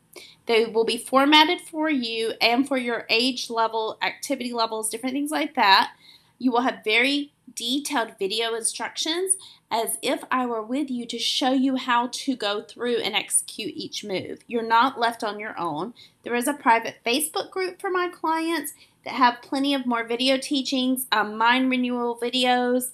They 0.45 0.65
will 0.65 0.85
be 0.85 0.97
formatted 0.97 1.61
for 1.61 1.89
you 1.89 2.33
and 2.41 2.67
for 2.67 2.77
your 2.77 3.05
age 3.09 3.49
level, 3.49 3.97
activity 4.01 4.53
levels, 4.53 4.89
different 4.89 5.13
things 5.13 5.31
like 5.31 5.55
that. 5.55 5.93
You 6.39 6.51
will 6.51 6.61
have 6.61 6.83
very 6.83 7.31
detailed 7.55 8.17
video 8.17 8.55
instructions 8.55 9.35
as 9.69 9.97
if 10.01 10.23
I 10.31 10.45
were 10.45 10.61
with 10.61 10.89
you 10.89 11.05
to 11.07 11.17
show 11.17 11.51
you 11.51 11.75
how 11.75 12.09
to 12.11 12.35
go 12.35 12.61
through 12.61 12.97
and 12.97 13.15
execute 13.15 13.73
each 13.75 14.03
move. 14.03 14.39
You're 14.47 14.67
not 14.67 14.99
left 14.99 15.23
on 15.23 15.39
your 15.39 15.59
own. 15.59 15.93
There 16.23 16.35
is 16.35 16.47
a 16.47 16.53
private 16.53 16.97
Facebook 17.05 17.49
group 17.49 17.79
for 17.79 17.89
my 17.89 18.09
clients 18.09 18.73
that 19.05 19.13
have 19.13 19.41
plenty 19.41 19.73
of 19.73 19.85
more 19.85 20.03
video 20.03 20.37
teachings, 20.37 21.07
um, 21.11 21.37
mind 21.37 21.69
renewal 21.69 22.19
videos, 22.21 22.91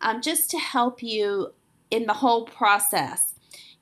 um, 0.00 0.20
just 0.20 0.50
to 0.50 0.58
help 0.58 1.02
you 1.02 1.52
in 1.90 2.06
the 2.06 2.14
whole 2.14 2.44
process. 2.44 3.32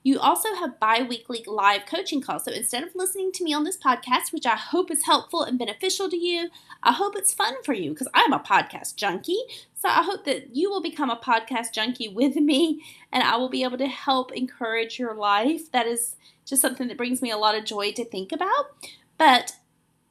You 0.03 0.19
also 0.19 0.55
have 0.55 0.81
bi 0.81 1.03
weekly 1.03 1.45
live 1.47 1.85
coaching 1.85 2.23
calls. 2.23 2.45
So 2.45 2.53
instead 2.53 2.83
of 2.83 2.95
listening 2.95 3.33
to 3.33 3.45
me 3.45 3.53
on 3.53 3.65
this 3.65 3.77
podcast, 3.77 4.33
which 4.33 4.47
I 4.47 4.57
hope 4.57 4.91
is 4.91 5.05
helpful 5.05 5.43
and 5.43 5.59
beneficial 5.59 6.09
to 6.09 6.17
you, 6.17 6.49
I 6.83 6.93
hope 6.93 7.15
it's 7.17 7.35
fun 7.35 7.63
for 7.65 7.75
you 7.75 7.91
because 7.91 8.09
I'm 8.15 8.33
a 8.33 8.39
podcast 8.39 8.97
junkie. 8.97 9.41
So 9.75 9.89
I 9.89 10.03
hope 10.03 10.25
that 10.25 10.57
you 10.57 10.71
will 10.71 10.81
become 10.81 11.11
a 11.11 11.17
podcast 11.17 11.73
junkie 11.75 12.09
with 12.09 12.37
me 12.37 12.83
and 13.13 13.23
I 13.23 13.37
will 13.37 13.51
be 13.51 13.63
able 13.63 13.77
to 13.79 13.87
help 13.87 14.33
encourage 14.33 14.99
your 14.99 15.15
life. 15.15 15.71
That 15.71 15.87
is 15.87 16.17
just 16.47 16.63
something 16.63 16.89
that 16.89 16.97
brings 16.97 17.21
me 17.21 17.31
a 17.31 17.39
lot 17.39 17.55
of 17.55 17.67
joy 17.67 17.93
to 17.93 18.05
think 18.05 18.33
about. 18.33 18.71
But 19.19 19.53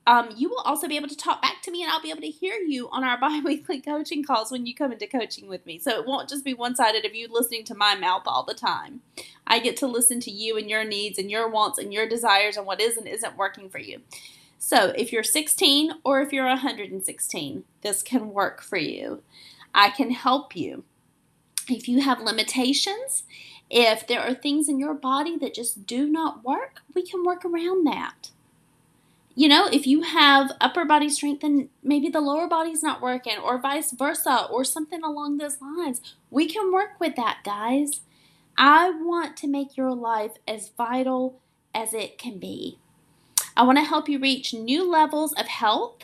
um, 0.10 0.32
you 0.36 0.50
will 0.50 0.64
also 0.66 0.88
be 0.88 0.98
able 0.98 1.08
to 1.08 1.16
talk 1.16 1.40
back 1.40 1.62
to 1.62 1.72
me 1.72 1.84
and 1.84 1.92
I'll 1.92 2.02
be 2.02 2.10
able 2.10 2.22
to 2.22 2.32
hear 2.32 2.56
you 2.56 2.90
on 2.90 3.04
our 3.04 3.18
bi 3.22 3.42
weekly 3.46 3.80
coaching 3.80 4.24
calls 4.24 4.52
when 4.52 4.66
you 4.66 4.74
come 4.74 4.92
into 4.92 5.06
coaching 5.06 5.48
with 5.48 5.66
me. 5.68 5.78
So 5.78 5.92
it 5.92 6.08
won't 6.08 6.28
just 6.28 6.44
be 6.44 6.56
one 6.56 6.76
sided 6.76 7.06
of 7.06 7.14
you 7.14 7.28
listening 7.30 7.64
to 7.66 7.76
my 7.76 7.96
mouth 7.96 8.24
all 8.26 8.44
the 8.44 8.56
time. 8.56 9.02
I 9.46 9.60
get 9.60 9.78
to 9.78 9.88
listen 9.88 10.20
to 10.22 10.32
you 10.32 10.58
and 10.58 10.68
your 10.68 10.84
needs 10.84 11.20
and 11.20 11.30
your 11.30 11.48
wants 11.48 11.78
and 11.78 11.94
your 11.94 12.10
desires 12.10 12.58
and 12.58 12.66
what 12.66 12.82
is 12.82 12.98
and 12.98 13.08
isn't 13.08 13.38
working 13.38 13.70
for 13.70 13.78
you. 13.80 14.02
So 14.58 14.94
if 14.98 15.14
you're 15.14 15.24
16 15.24 15.92
or 16.04 16.22
if 16.22 16.34
you're 16.34 16.48
116, 16.48 17.64
this 17.82 18.02
can 18.02 18.34
work 18.34 18.64
for 18.64 18.78
you. 18.78 19.22
I 19.76 19.92
can 19.92 20.12
help 20.12 20.56
you. 20.56 20.86
If 21.70 21.88
you 21.88 22.02
have 22.02 22.20
limitations 22.22 23.24
If 23.70 24.08
there 24.08 24.22
are 24.22 24.34
things 24.34 24.68
in 24.68 24.80
your 24.80 24.96
body 24.96 25.38
that 25.38 25.54
just 25.54 25.86
do 25.86 26.10
not 26.10 26.44
work, 26.44 26.82
we 26.96 27.04
can 27.04 27.24
work 27.24 27.46
around 27.46 27.86
that. 27.86 28.32
You 29.40 29.48
know, 29.48 29.68
if 29.72 29.88
you 29.88 30.02
have 30.02 30.52
upper 30.60 30.84
body 30.84 31.08
strength 31.08 31.46
and 31.46 31.70
maybe 31.82 32.10
the 32.10 32.20
lower 32.20 32.46
body's 32.46 32.84
not 32.84 33.02
working, 33.02 33.38
or 33.38 33.58
vice 33.58 33.94
versa, 33.94 34.50
or 34.52 34.66
something 34.66 35.02
along 35.02 35.38
those 35.38 35.62
lines, 35.62 36.02
we 36.30 36.46
can 36.46 36.74
work 36.74 37.00
with 37.00 37.16
that, 37.16 37.38
guys. 37.46 38.02
I 38.58 38.90
want 38.90 39.38
to 39.38 39.48
make 39.48 39.78
your 39.78 39.94
life 39.94 40.34
as 40.46 40.74
vital 40.78 41.40
as 41.74 41.94
it 41.94 42.18
can 42.18 42.38
be. 42.38 42.80
I 43.56 43.64
want 43.64 43.78
to 43.78 43.86
help 43.86 44.10
you 44.10 44.20
reach 44.20 44.54
new 44.54 44.84
levels 44.84 45.32
of 45.32 45.48
health. 45.48 46.04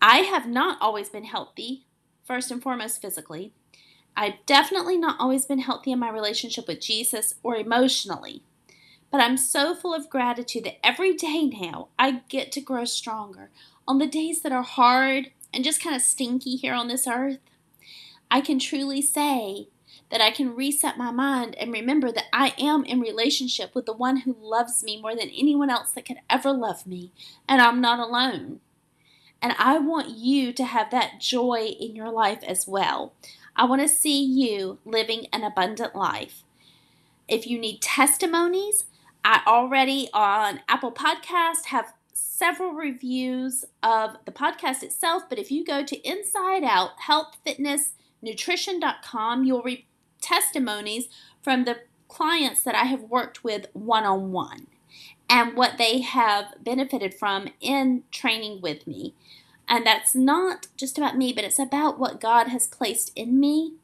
I 0.00 0.18
have 0.18 0.46
not 0.46 0.78
always 0.80 1.08
been 1.08 1.24
healthy, 1.24 1.84
first 2.22 2.52
and 2.52 2.62
foremost 2.62 3.02
physically. 3.02 3.52
I've 4.16 4.34
definitely 4.46 4.98
not 4.98 5.16
always 5.18 5.46
been 5.46 5.58
healthy 5.58 5.90
in 5.90 5.98
my 5.98 6.10
relationship 6.10 6.68
with 6.68 6.80
Jesus 6.80 7.34
or 7.42 7.56
emotionally. 7.56 8.44
But 9.10 9.20
I'm 9.20 9.36
so 9.36 9.74
full 9.74 9.94
of 9.94 10.10
gratitude 10.10 10.64
that 10.64 10.84
every 10.86 11.14
day 11.14 11.46
now 11.46 11.88
I 11.98 12.22
get 12.28 12.52
to 12.52 12.60
grow 12.60 12.84
stronger. 12.84 13.50
On 13.86 13.98
the 13.98 14.06
days 14.06 14.42
that 14.42 14.52
are 14.52 14.62
hard 14.62 15.30
and 15.52 15.64
just 15.64 15.82
kind 15.82 15.96
of 15.96 16.02
stinky 16.02 16.56
here 16.56 16.74
on 16.74 16.88
this 16.88 17.06
earth, 17.06 17.38
I 18.30 18.42
can 18.42 18.58
truly 18.58 19.00
say 19.00 19.68
that 20.10 20.20
I 20.20 20.30
can 20.30 20.54
reset 20.54 20.98
my 20.98 21.10
mind 21.10 21.54
and 21.56 21.72
remember 21.72 22.12
that 22.12 22.26
I 22.32 22.54
am 22.58 22.84
in 22.84 23.00
relationship 23.00 23.74
with 23.74 23.86
the 23.86 23.92
one 23.92 24.18
who 24.18 24.36
loves 24.38 24.82
me 24.82 25.00
more 25.00 25.14
than 25.14 25.30
anyone 25.30 25.70
else 25.70 25.92
that 25.92 26.04
could 26.04 26.18
ever 26.28 26.52
love 26.52 26.86
me, 26.86 27.12
and 27.48 27.60
I'm 27.60 27.80
not 27.80 27.98
alone. 27.98 28.60
And 29.40 29.54
I 29.58 29.78
want 29.78 30.10
you 30.10 30.52
to 30.52 30.64
have 30.64 30.90
that 30.90 31.20
joy 31.20 31.74
in 31.78 31.94
your 31.94 32.10
life 32.10 32.42
as 32.42 32.66
well. 32.66 33.14
I 33.54 33.64
want 33.64 33.82
to 33.82 33.88
see 33.88 34.22
you 34.22 34.78
living 34.84 35.26
an 35.32 35.44
abundant 35.44 35.94
life. 35.94 36.42
If 37.28 37.46
you 37.46 37.58
need 37.58 37.82
testimonies, 37.82 38.84
I 39.24 39.42
already 39.46 40.08
on 40.12 40.60
Apple 40.68 40.92
Podcast 40.92 41.66
have 41.66 41.92
several 42.12 42.72
reviews 42.72 43.64
of 43.82 44.16
the 44.24 44.32
podcast 44.32 44.82
itself, 44.82 45.24
but 45.28 45.38
if 45.38 45.50
you 45.50 45.64
go 45.64 45.84
to 45.84 46.08
Inside 46.08 46.64
Out 46.64 46.90
Health 47.06 47.36
Fitness 47.44 47.94
Nutrition.com, 48.22 49.44
you'll 49.44 49.62
read 49.62 49.84
testimonies 50.20 51.08
from 51.42 51.64
the 51.64 51.78
clients 52.08 52.62
that 52.62 52.74
I 52.74 52.84
have 52.84 53.02
worked 53.02 53.44
with 53.44 53.66
one 53.72 54.04
on 54.04 54.32
one 54.32 54.66
and 55.28 55.56
what 55.56 55.78
they 55.78 56.00
have 56.00 56.54
benefited 56.62 57.14
from 57.14 57.48
in 57.60 58.04
training 58.10 58.60
with 58.60 58.86
me. 58.86 59.14
And 59.68 59.84
that's 59.84 60.14
not 60.14 60.68
just 60.76 60.96
about 60.96 61.16
me, 61.16 61.32
but 61.32 61.44
it's 61.44 61.58
about 61.58 61.98
what 61.98 62.20
God 62.20 62.48
has 62.48 62.66
placed 62.66 63.12
in 63.14 63.38
me. 63.38 63.74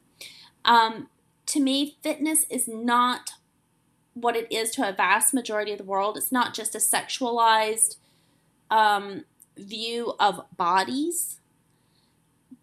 Um, 0.65 1.09
to 1.47 1.61
me, 1.61 1.99
fitness 2.03 2.47
is 2.49 2.67
not 2.67 3.33
what 4.15 4.37
it 4.37 4.51
is 4.51 4.71
to 4.73 4.89
a 4.89 4.93
vast 4.93 5.35
majority 5.35 5.73
of 5.73 5.79
the 5.79 5.85
world. 5.85 6.17
It's 6.17 6.33
not 6.33 6.55
just 6.55 6.75
a 6.75 6.79
sexualized 6.79 7.97
um, 8.71 9.25
view 9.57 10.15
of 10.19 10.45
bodies, 10.57 11.41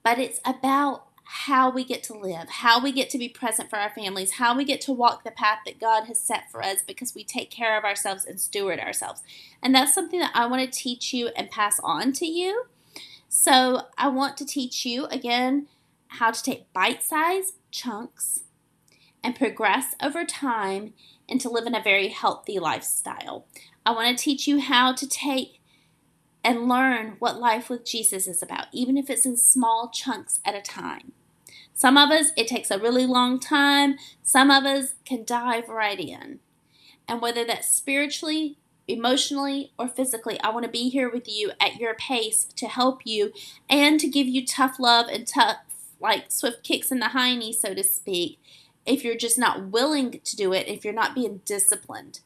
but 0.04 0.18
it's 0.18 0.40
about 0.46 1.06
how 1.24 1.70
we 1.70 1.86
get 1.86 2.04
to 2.04 2.14
live, 2.14 2.50
how 2.50 2.82
we 2.82 2.92
get 2.92 3.10
to 3.10 3.18
be 3.18 3.30
present 3.30 3.70
for 3.70 3.78
our 3.78 3.90
families, 3.92 4.34
how 4.34 4.56
we 4.56 4.66
get 4.66 4.82
to 4.82 4.92
walk 4.92 5.24
the 5.24 5.32
path 5.32 5.60
that 5.66 5.80
God 5.80 6.06
has 6.06 6.20
set 6.20 6.52
for 6.52 6.62
us 6.62 6.82
because 6.86 7.16
we 7.16 7.24
take 7.24 7.50
care 7.50 7.78
of 7.78 7.86
ourselves 7.86 8.26
and 8.26 8.40
steward 8.40 8.80
ourselves. 8.82 9.22
And 9.64 9.74
that's 9.74 9.94
something 9.94 10.20
that 10.20 10.34
I 10.34 10.46
want 10.48 10.62
to 10.62 10.80
teach 10.80 11.14
you 11.14 11.30
and 11.38 11.50
pass 11.50 11.80
on 11.84 12.12
to 12.14 12.26
you. 12.26 12.66
So 13.30 13.84
I 13.98 14.10
want 14.10 14.36
to 14.38 14.46
teach 14.46 14.86
you 14.86 15.06
again 15.06 15.68
how 16.08 16.32
to 16.32 16.44
take 16.44 16.74
bite 16.74 17.02
sized 17.02 17.54
chunks 17.72 18.42
and 19.24 19.34
progress 19.34 19.96
over 20.04 20.26
time 20.26 20.94
and 21.32 21.40
to 21.42 21.50
live 21.50 21.66
in 21.66 21.74
a 21.74 21.82
very 21.82 22.10
healthy 22.10 22.60
lifestyle. 22.60 23.48
I 23.86 23.92
want 23.92 24.16
to 24.16 24.24
teach 24.24 24.48
you 24.48 24.60
how 24.60 24.94
to 24.94 25.08
take 25.08 25.62
and 26.44 26.68
learn 26.68 27.16
what 27.20 27.40
life 27.40 27.70
with 27.70 27.86
Jesus 27.86 28.28
is 28.28 28.44
about, 28.44 28.66
even 28.74 28.98
if 28.98 29.10
it's 29.10 29.26
in 29.26 29.38
small 29.38 29.90
chunks 29.90 30.40
at 30.44 30.56
a 30.56 30.62
time. 30.62 31.14
Some 31.74 31.98
of 31.98 32.12
us, 32.12 32.32
it 32.36 32.48
takes 32.48 32.70
a 32.70 32.78
really 32.78 33.06
long 33.06 33.40
time. 33.40 33.96
Some 34.22 34.52
of 34.52 34.66
us 34.66 34.96
can 35.06 35.24
dive 35.24 35.70
right 35.70 36.00
in. 36.00 36.40
And 37.08 37.22
whether 37.22 37.46
that's 37.46 37.72
spiritually, 37.72 38.58
emotionally, 38.88 39.72
or 39.80 39.88
physically, 39.88 40.40
I 40.42 40.50
want 40.50 40.66
to 40.66 40.72
be 40.72 40.90
here 40.90 41.10
with 41.10 41.28
you 41.28 41.52
at 41.60 41.78
your 41.78 41.96
pace 41.96 42.46
to 42.56 42.68
help 42.68 43.02
you 43.06 43.32
and 43.70 44.00
to 44.00 44.08
give 44.08 44.28
you 44.28 44.46
tough 44.46 44.80
love 44.80 45.08
and 45.08 45.26
tough, 45.26 45.58
like 46.00 46.26
swift 46.32 46.64
kicks 46.64 46.92
in 46.92 47.00
the 47.00 47.08
hiney, 47.08 47.54
so 47.54 47.74
to 47.74 47.84
speak, 47.84 48.40
if 48.86 49.04
you're 49.04 49.18
just 49.18 49.38
not 49.38 49.68
willing 49.68 50.20
to 50.24 50.36
do 50.36 50.54
it, 50.54 50.68
if 50.68 50.84
you're 50.84 50.94
not 50.94 51.16
being 51.16 51.42
disciplined. 51.46 52.20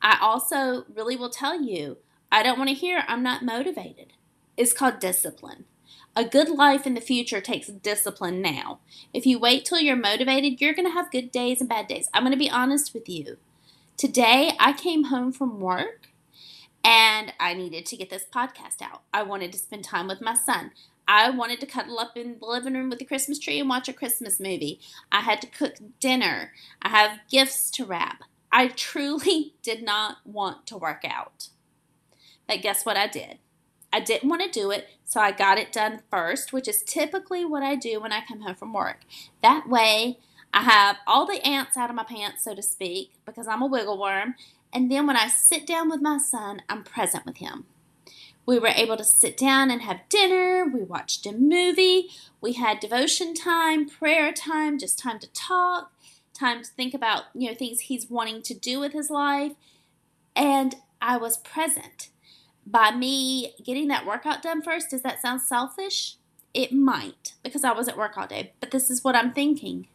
I 0.00 0.18
also 0.20 0.84
really 0.94 1.16
will 1.16 1.30
tell 1.30 1.62
you, 1.62 1.98
I 2.30 2.42
don't 2.42 2.58
want 2.58 2.68
to 2.70 2.74
hear 2.74 3.04
I'm 3.06 3.22
not 3.22 3.44
motivated. 3.44 4.14
It's 4.56 4.72
called 4.72 4.98
discipline. 4.98 5.64
A 6.14 6.24
good 6.24 6.50
life 6.50 6.86
in 6.86 6.94
the 6.94 7.00
future 7.00 7.40
takes 7.40 7.68
discipline 7.68 8.42
now. 8.42 8.80
If 9.14 9.24
you 9.24 9.38
wait 9.38 9.64
till 9.64 9.80
you're 9.80 9.96
motivated, 9.96 10.60
you're 10.60 10.74
going 10.74 10.86
to 10.86 10.92
have 10.92 11.10
good 11.10 11.32
days 11.32 11.60
and 11.60 11.68
bad 11.68 11.86
days. 11.86 12.08
I'm 12.12 12.22
going 12.22 12.32
to 12.32 12.38
be 12.38 12.50
honest 12.50 12.92
with 12.92 13.08
you. 13.08 13.38
Today, 13.96 14.52
I 14.60 14.72
came 14.74 15.04
home 15.04 15.32
from 15.32 15.60
work 15.60 16.08
and 16.84 17.32
I 17.38 17.54
needed 17.54 17.86
to 17.86 17.96
get 17.96 18.10
this 18.10 18.26
podcast 18.30 18.82
out. 18.82 19.02
I 19.14 19.22
wanted 19.22 19.52
to 19.52 19.58
spend 19.58 19.84
time 19.84 20.08
with 20.08 20.20
my 20.20 20.34
son. 20.34 20.72
I 21.14 21.28
wanted 21.28 21.60
to 21.60 21.66
cuddle 21.66 21.98
up 21.98 22.16
in 22.16 22.38
the 22.38 22.46
living 22.46 22.72
room 22.72 22.88
with 22.88 22.98
the 22.98 23.04
Christmas 23.04 23.38
tree 23.38 23.60
and 23.60 23.68
watch 23.68 23.86
a 23.86 23.92
Christmas 23.92 24.40
movie. 24.40 24.80
I 25.12 25.20
had 25.20 25.42
to 25.42 25.46
cook 25.46 25.74
dinner. 26.00 26.52
I 26.80 26.88
have 26.88 27.18
gifts 27.30 27.70
to 27.72 27.84
wrap. 27.84 28.22
I 28.50 28.68
truly 28.68 29.52
did 29.62 29.82
not 29.82 30.16
want 30.24 30.66
to 30.68 30.78
work 30.78 31.02
out. 31.04 31.48
But 32.48 32.62
guess 32.62 32.86
what 32.86 32.96
I 32.96 33.08
did? 33.08 33.36
I 33.92 34.00
didn't 34.00 34.30
want 34.30 34.40
to 34.40 34.48
do 34.60 34.70
it, 34.70 34.88
so 35.04 35.20
I 35.20 35.32
got 35.32 35.58
it 35.58 35.70
done 35.70 36.00
first, 36.10 36.54
which 36.54 36.66
is 36.66 36.82
typically 36.82 37.44
what 37.44 37.62
I 37.62 37.74
do 37.74 38.00
when 38.00 38.12
I 38.14 38.24
come 38.26 38.40
home 38.40 38.54
from 38.54 38.72
work. 38.72 39.00
That 39.42 39.68
way, 39.68 40.18
I 40.54 40.62
have 40.62 40.96
all 41.06 41.26
the 41.26 41.46
ants 41.46 41.76
out 41.76 41.90
of 41.90 41.96
my 41.96 42.04
pants, 42.04 42.44
so 42.44 42.54
to 42.54 42.62
speak, 42.62 43.12
because 43.26 43.46
I'm 43.46 43.60
a 43.60 43.66
wiggle 43.66 44.00
worm. 44.00 44.34
And 44.72 44.90
then 44.90 45.06
when 45.06 45.18
I 45.18 45.28
sit 45.28 45.66
down 45.66 45.90
with 45.90 46.00
my 46.00 46.16
son, 46.16 46.62
I'm 46.70 46.84
present 46.84 47.26
with 47.26 47.36
him. 47.36 47.66
We 48.44 48.58
were 48.58 48.68
able 48.68 48.96
to 48.96 49.04
sit 49.04 49.36
down 49.36 49.70
and 49.70 49.82
have 49.82 50.08
dinner. 50.08 50.64
We 50.64 50.82
watched 50.82 51.26
a 51.26 51.32
movie. 51.32 52.08
We 52.40 52.54
had 52.54 52.80
devotion 52.80 53.34
time, 53.34 53.88
prayer 53.88 54.32
time, 54.32 54.78
just 54.78 54.98
time 54.98 55.18
to 55.20 55.32
talk, 55.32 55.92
time 56.34 56.62
to 56.62 56.70
think 56.70 56.92
about, 56.92 57.24
you 57.34 57.48
know, 57.48 57.54
things 57.54 57.80
he's 57.80 58.10
wanting 58.10 58.42
to 58.42 58.54
do 58.54 58.80
with 58.80 58.92
his 58.92 59.10
life. 59.10 59.52
And 60.34 60.74
I 61.00 61.16
was 61.16 61.36
present. 61.36 62.08
By 62.66 62.90
me 62.92 63.54
getting 63.64 63.88
that 63.88 64.06
workout 64.06 64.42
done 64.42 64.62
first, 64.62 64.90
does 64.90 65.02
that 65.02 65.20
sound 65.20 65.40
selfish? 65.40 66.16
It 66.54 66.72
might, 66.72 67.34
because 67.42 67.64
I 67.64 67.72
was 67.72 67.88
at 67.88 67.96
work 67.96 68.16
all 68.16 68.26
day. 68.26 68.52
But 68.60 68.72
this 68.72 68.90
is 68.90 69.02
what 69.02 69.16
I'm 69.16 69.32
thinking. 69.32 69.86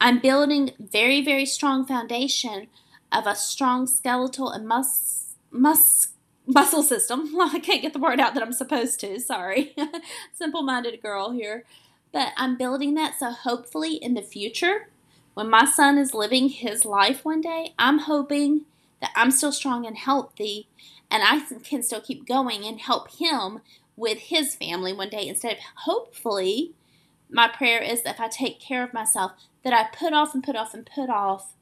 I'm 0.00 0.18
building 0.18 0.72
very, 0.78 1.22
very 1.22 1.46
strong 1.46 1.86
foundation 1.86 2.68
of 3.12 3.26
a 3.26 3.34
strong 3.34 3.86
skeletal 3.86 4.50
and 4.50 4.66
mus- 4.66 5.36
mus- 5.50 6.08
muscle 6.46 6.82
system. 6.82 7.34
I 7.40 7.58
can't 7.58 7.82
get 7.82 7.92
the 7.92 7.98
word 7.98 8.20
out 8.20 8.34
that 8.34 8.42
I'm 8.42 8.52
supposed 8.52 9.00
to. 9.00 9.18
Sorry. 9.20 9.74
Simple 10.32 10.62
minded 10.62 11.00
girl 11.02 11.32
here. 11.32 11.64
But 12.12 12.32
I'm 12.36 12.56
building 12.56 12.94
that 12.94 13.18
so 13.18 13.30
hopefully 13.30 13.96
in 13.96 14.14
the 14.14 14.22
future, 14.22 14.88
when 15.34 15.50
my 15.50 15.64
son 15.64 15.98
is 15.98 16.14
living 16.14 16.48
his 16.48 16.84
life 16.84 17.24
one 17.24 17.40
day, 17.40 17.74
I'm 17.78 17.98
hoping 17.98 18.62
that 19.00 19.10
I'm 19.14 19.30
still 19.30 19.52
strong 19.52 19.86
and 19.86 19.96
healthy 19.96 20.68
and 21.10 21.22
I 21.22 21.40
can 21.62 21.82
still 21.82 22.00
keep 22.00 22.26
going 22.26 22.64
and 22.64 22.80
help 22.80 23.10
him 23.10 23.60
with 23.96 24.18
his 24.18 24.54
family 24.54 24.92
one 24.92 25.10
day 25.10 25.28
instead 25.28 25.52
of 25.52 25.58
hopefully 25.84 26.72
my 27.30 27.48
prayer 27.48 27.82
is 27.82 28.02
that 28.02 28.14
if 28.14 28.20
I 28.20 28.28
take 28.28 28.60
care 28.60 28.84
of 28.84 28.92
myself 28.92 29.32
that 29.62 29.72
I 29.72 29.84
put 29.96 30.12
off 30.12 30.34
and 30.34 30.42
put 30.42 30.56
off 30.56 30.74
and 30.74 30.86
put 30.86 31.10
off 31.10 31.54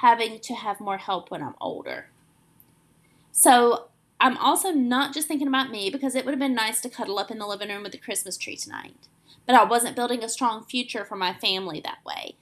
having 0.00 0.38
to 0.40 0.54
have 0.54 0.80
more 0.80 0.98
help 0.98 1.30
when 1.30 1.42
I'm 1.42 1.54
older. 1.60 2.08
So 3.32 3.88
I'm 4.20 4.36
also 4.38 4.70
not 4.70 5.12
just 5.12 5.28
thinking 5.28 5.48
about 5.48 5.70
me 5.70 5.90
because 5.90 6.14
it 6.14 6.24
would 6.24 6.32
have 6.32 6.40
been 6.40 6.54
nice 6.54 6.80
to 6.80 6.88
cuddle 6.88 7.18
up 7.18 7.30
in 7.30 7.38
the 7.38 7.46
living 7.46 7.68
room 7.68 7.82
with 7.82 7.92
the 7.92 7.98
Christmas 7.98 8.36
tree 8.36 8.56
tonight. 8.56 9.08
But 9.46 9.54
I 9.54 9.64
wasn't 9.64 9.96
building 9.96 10.24
a 10.24 10.28
strong 10.28 10.64
future 10.64 11.04
for 11.04 11.16
my 11.16 11.34
family 11.34 11.80
that 11.80 12.04
way. 12.04 12.36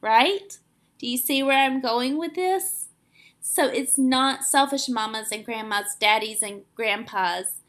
Right? 0.00 0.58
Do 0.98 1.06
you 1.06 1.16
see 1.16 1.42
where 1.42 1.58
I'm 1.58 1.80
going 1.80 2.18
with 2.18 2.34
this? 2.34 2.88
So 3.40 3.66
it's 3.66 3.98
not 3.98 4.44
selfish 4.44 4.88
mamas 4.88 5.32
and 5.32 5.44
grandmas, 5.44 5.96
daddies 5.98 6.42
and 6.42 6.62
grandpas 6.74 7.60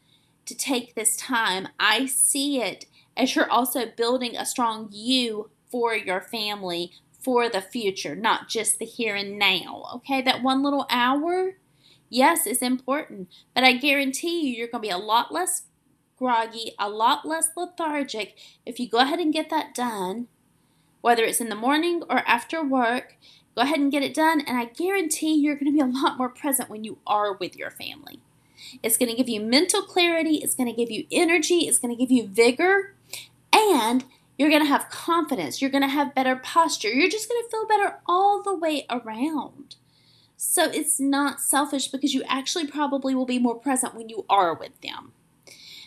to 0.46 0.54
take 0.54 0.94
this 0.94 1.16
time. 1.16 1.68
I 1.78 2.06
see 2.06 2.60
it 2.60 2.86
as 3.16 3.34
you're 3.34 3.50
also 3.50 3.86
building 3.86 4.36
a 4.36 4.46
strong 4.46 4.88
you 4.90 5.50
for 5.70 5.94
your 5.94 6.20
family 6.20 6.92
for 7.18 7.48
the 7.48 7.62
future, 7.62 8.16
not 8.16 8.48
just 8.48 8.78
the 8.78 8.84
here 8.84 9.14
and 9.14 9.38
now. 9.38 9.84
Okay, 9.94 10.20
that 10.22 10.42
one 10.42 10.62
little 10.62 10.86
hour, 10.90 11.54
yes, 12.12 12.46
it's 12.46 12.62
important, 12.62 13.28
but 13.54 13.64
I 13.64 13.72
guarantee 13.72 14.42
you, 14.42 14.56
you're 14.56 14.68
going 14.68 14.82
to 14.82 14.88
be 14.88 14.90
a 14.90 14.98
lot 14.98 15.32
less 15.32 15.62
groggy, 16.16 16.72
a 16.78 16.88
lot 16.88 17.26
less 17.26 17.50
lethargic 17.56 18.36
if 18.64 18.78
you 18.78 18.88
go 18.88 18.98
ahead 18.98 19.18
and 19.18 19.32
get 19.32 19.50
that 19.50 19.74
done, 19.74 20.28
whether 21.00 21.24
it's 21.24 21.40
in 21.40 21.48
the 21.48 21.56
morning 21.56 22.02
or 22.08 22.18
after 22.28 22.62
work, 22.62 23.16
Go 23.54 23.62
ahead 23.62 23.78
and 23.78 23.92
get 23.92 24.02
it 24.02 24.14
done, 24.14 24.40
and 24.40 24.56
I 24.56 24.64
guarantee 24.64 25.34
you're 25.34 25.56
going 25.56 25.66
to 25.66 25.72
be 25.72 25.80
a 25.80 25.84
lot 25.84 26.16
more 26.16 26.30
present 26.30 26.70
when 26.70 26.84
you 26.84 26.98
are 27.06 27.36
with 27.36 27.56
your 27.56 27.70
family. 27.70 28.20
It's 28.82 28.96
going 28.96 29.10
to 29.10 29.16
give 29.16 29.28
you 29.28 29.40
mental 29.40 29.82
clarity, 29.82 30.36
it's 30.36 30.54
going 30.54 30.70
to 30.70 30.76
give 30.76 30.90
you 30.90 31.04
energy, 31.12 31.66
it's 31.66 31.78
going 31.78 31.94
to 31.94 32.00
give 32.00 32.10
you 32.10 32.26
vigor, 32.26 32.94
and 33.52 34.04
you're 34.38 34.48
going 34.48 34.62
to 34.62 34.68
have 34.68 34.88
confidence. 34.88 35.60
You're 35.60 35.70
going 35.70 35.82
to 35.82 35.88
have 35.88 36.14
better 36.14 36.36
posture. 36.36 36.88
You're 36.88 37.10
just 37.10 37.28
going 37.28 37.42
to 37.42 37.50
feel 37.50 37.66
better 37.66 37.98
all 38.06 38.42
the 38.42 38.56
way 38.56 38.86
around. 38.88 39.76
So 40.44 40.64
it's 40.64 40.98
not 40.98 41.40
selfish 41.40 41.86
because 41.86 42.14
you 42.14 42.24
actually 42.26 42.66
probably 42.66 43.14
will 43.14 43.24
be 43.24 43.38
more 43.38 43.54
present 43.54 43.94
when 43.94 44.08
you 44.08 44.26
are 44.28 44.52
with 44.52 44.72
them. 44.80 45.12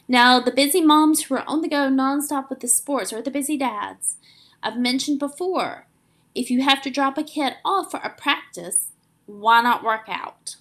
Now, 0.07 0.39
the 0.39 0.49
busy 0.49 0.79
moms 0.81 1.23
who 1.23 1.35
are 1.35 1.43
on 1.45 1.59
the 1.61 1.67
go 1.67 1.89
nonstop 1.89 2.49
with 2.49 2.61
the 2.61 2.69
sports 2.69 3.11
or 3.11 3.21
the 3.21 3.29
busy 3.29 3.57
dads, 3.57 4.15
I've 4.63 4.77
mentioned 4.77 5.19
before, 5.19 5.87
if 6.33 6.49
you 6.49 6.61
have 6.61 6.81
to 6.83 6.89
drop 6.89 7.17
a 7.17 7.23
kid 7.23 7.55
off 7.65 7.91
for 7.91 7.99
a 7.99 8.09
practice, 8.09 8.91
why 9.25 9.61
not 9.61 9.83
work 9.83 10.05
out? 10.07 10.55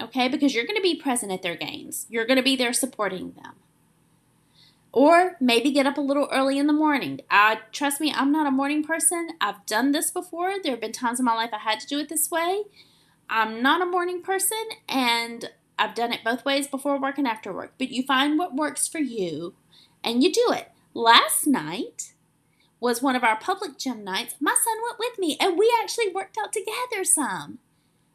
Okay, 0.00 0.26
because 0.26 0.54
you're 0.54 0.66
going 0.66 0.76
to 0.76 0.82
be 0.82 0.98
present 0.98 1.30
at 1.30 1.42
their 1.42 1.54
games. 1.54 2.06
You're 2.08 2.26
going 2.26 2.38
to 2.38 2.42
be 2.42 2.56
there 2.56 2.72
supporting 2.72 3.32
them. 3.32 3.56
Or 4.90 5.36
maybe 5.38 5.70
get 5.70 5.86
up 5.86 5.98
a 5.98 6.00
little 6.00 6.30
early 6.32 6.58
in 6.58 6.66
the 6.66 6.72
morning. 6.72 7.20
Uh, 7.30 7.56
trust 7.72 8.00
me, 8.00 8.10
I'm 8.10 8.32
not 8.32 8.46
a 8.46 8.50
morning 8.50 8.82
person. 8.82 9.32
I've 9.38 9.66
done 9.66 9.92
this 9.92 10.10
before. 10.10 10.54
There 10.62 10.72
have 10.72 10.80
been 10.80 10.92
times 10.92 11.18
in 11.18 11.26
my 11.26 11.34
life 11.34 11.50
I 11.52 11.58
had 11.58 11.78
to 11.80 11.86
do 11.86 11.98
it 11.98 12.08
this 12.08 12.30
way. 12.30 12.62
I'm 13.28 13.62
not 13.62 13.82
a 13.82 13.86
morning 13.86 14.22
person, 14.22 14.64
and 14.88 15.50
I've 15.78 15.94
done 15.94 16.12
it 16.12 16.24
both 16.24 16.44
ways 16.44 16.68
before 16.68 17.00
work 17.00 17.18
and 17.18 17.26
after 17.26 17.52
work. 17.52 17.74
But 17.78 17.90
you 17.90 18.02
find 18.02 18.38
what 18.38 18.54
works 18.54 18.86
for 18.86 18.98
you 18.98 19.54
and 20.02 20.22
you 20.22 20.32
do 20.32 20.52
it. 20.52 20.70
Last 20.92 21.46
night 21.46 22.12
was 22.78 23.02
one 23.02 23.16
of 23.16 23.24
our 23.24 23.36
public 23.36 23.78
gym 23.78 24.04
nights. 24.04 24.34
My 24.40 24.54
son 24.54 24.76
went 24.82 24.98
with 24.98 25.18
me, 25.18 25.36
and 25.40 25.58
we 25.58 25.72
actually 25.82 26.10
worked 26.10 26.36
out 26.38 26.52
together 26.52 27.04
some 27.04 27.58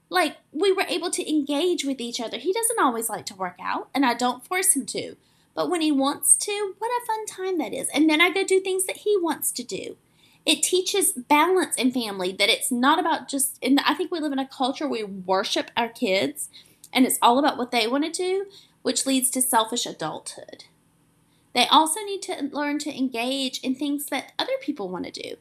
like 0.10 0.38
we 0.52 0.72
were 0.72 0.86
able 0.88 1.12
to 1.12 1.30
engage 1.30 1.86
with 1.86 2.02
each 2.02 2.20
other. 2.20 2.38
He 2.38 2.52
doesn't 2.52 2.80
always 2.80 3.10
like 3.10 3.26
to 3.28 3.36
work 3.36 3.58
out, 3.62 3.90
and 3.94 4.06
I 4.06 4.14
don't 4.14 4.46
force 4.46 4.76
him 4.76 4.86
to. 4.88 5.16
But 5.56 5.70
when 5.70 5.82
he 5.82 5.92
wants 5.92 6.36
to, 6.38 6.74
what 6.78 6.90
a 6.90 7.06
fun 7.06 7.26
time 7.26 7.58
that 7.60 7.74
is. 7.74 7.90
And 7.94 8.10
then 8.10 8.22
I 8.22 8.32
go 8.32 8.44
do 8.44 8.60
things 8.60 8.86
that 8.86 8.98
he 8.98 9.18
wants 9.22 9.52
to 9.52 9.64
do. 9.64 9.98
It 10.46 10.64
teaches 10.64 11.12
balance 11.12 11.76
in 11.76 11.92
family 11.92 12.32
that 12.34 12.50
it's 12.50 12.72
not 12.72 13.00
about 13.00 13.28
just, 13.28 13.60
and 13.62 13.80
I 13.82 13.94
think 13.94 14.12
we 14.12 14.20
live 14.20 14.32
in 14.32 14.40
a 14.40 14.48
culture 14.48 14.88
we 14.88 15.04
worship 15.04 15.70
our 15.78 15.90
kids 15.90 16.50
and 16.92 17.06
it's 17.06 17.20
all 17.22 17.38
about 17.38 17.58
what 17.58 17.72
they 17.72 17.88
want 17.88 18.06
to 18.06 18.12
do, 18.12 18.46
which 18.82 19.06
leads 19.06 19.30
to 19.32 19.42
selfish 19.42 19.86
adulthood. 19.86 20.66
They 21.54 21.68
also 21.68 22.00
need 22.02 22.22
to 22.24 22.50
learn 22.52 22.80
to 22.80 22.98
engage 22.98 23.60
in 23.60 23.76
things 23.76 24.08
that 24.08 24.32
other 24.40 24.54
people 24.62 24.90
want 24.90 25.06
to 25.06 25.12
do 25.12 25.36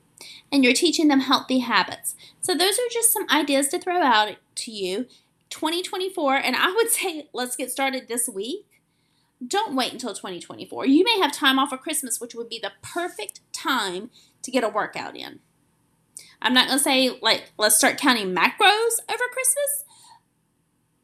and 0.50 0.64
you're 0.64 0.72
teaching 0.72 1.08
them 1.08 1.20
healthy 1.20 1.60
habits. 1.60 2.16
So, 2.40 2.54
those 2.54 2.78
are 2.78 2.92
just 2.92 3.12
some 3.12 3.26
ideas 3.30 3.68
to 3.68 3.78
throw 3.78 4.02
out 4.02 4.36
to 4.56 4.70
you. 4.70 5.06
2024, 5.50 6.36
and 6.36 6.56
I 6.56 6.72
would 6.72 6.90
say 6.90 7.28
let's 7.32 7.56
get 7.56 7.70
started 7.70 8.08
this 8.08 8.28
week. 8.28 8.66
Don't 9.46 9.76
wait 9.76 9.92
until 9.92 10.14
2024. 10.14 10.86
You 10.86 11.04
may 11.04 11.18
have 11.20 11.32
time 11.32 11.58
off 11.58 11.70
for 11.70 11.78
Christmas, 11.78 12.20
which 12.20 12.34
would 12.34 12.48
be 12.48 12.58
the 12.58 12.72
perfect 12.82 13.40
time 13.52 14.10
to 14.42 14.50
get 14.50 14.64
a 14.64 14.68
workout 14.68 15.16
in. 15.16 15.40
I'm 16.42 16.54
not 16.54 16.66
going 16.66 16.78
to 16.78 16.84
say, 16.84 17.18
like, 17.20 17.52
let's 17.58 17.76
start 17.76 17.98
counting 17.98 18.34
macros 18.34 18.98
over 19.08 19.24
Christmas, 19.32 19.84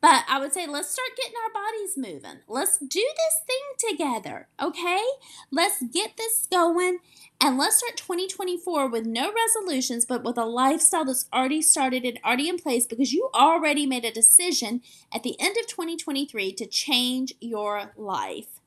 but 0.05 0.23
I 0.29 0.39
would 0.39 0.53
say 0.53 0.67
let's 0.67 0.91
start 0.91 1.17
getting 1.17 1.33
our 1.43 1.63
bodies 1.63 1.97
moving. 1.97 2.41
Let's 2.47 2.77
do 2.77 2.87
this 3.17 3.41
thing 3.47 3.89
together, 3.97 4.49
okay? 4.63 5.03
Let's 5.51 5.83
get 5.83 6.19
this 6.19 6.47
going 6.53 6.99
and 7.41 7.57
let's 7.57 7.79
start 7.79 7.97
2024 7.97 8.91
with 8.91 9.07
no 9.07 9.33
resolutions, 9.33 10.05
but 10.05 10.23
with 10.23 10.37
a 10.37 10.45
lifestyle 10.45 11.07
that's 11.07 11.27
already 11.33 11.63
started 11.63 12.05
and 12.05 12.19
already 12.23 12.51
in 12.51 12.59
place 12.59 12.85
because 12.85 13.15
you 13.15 13.31
already 13.33 13.87
made 13.87 14.05
a 14.05 14.13
decision 14.13 14.83
at 15.11 15.23
the 15.23 15.41
end 15.41 15.57
of 15.57 15.69
2023 15.69 16.53
to 16.53 16.67
change 16.67 17.33
your 17.41 17.95
life. 17.97 18.61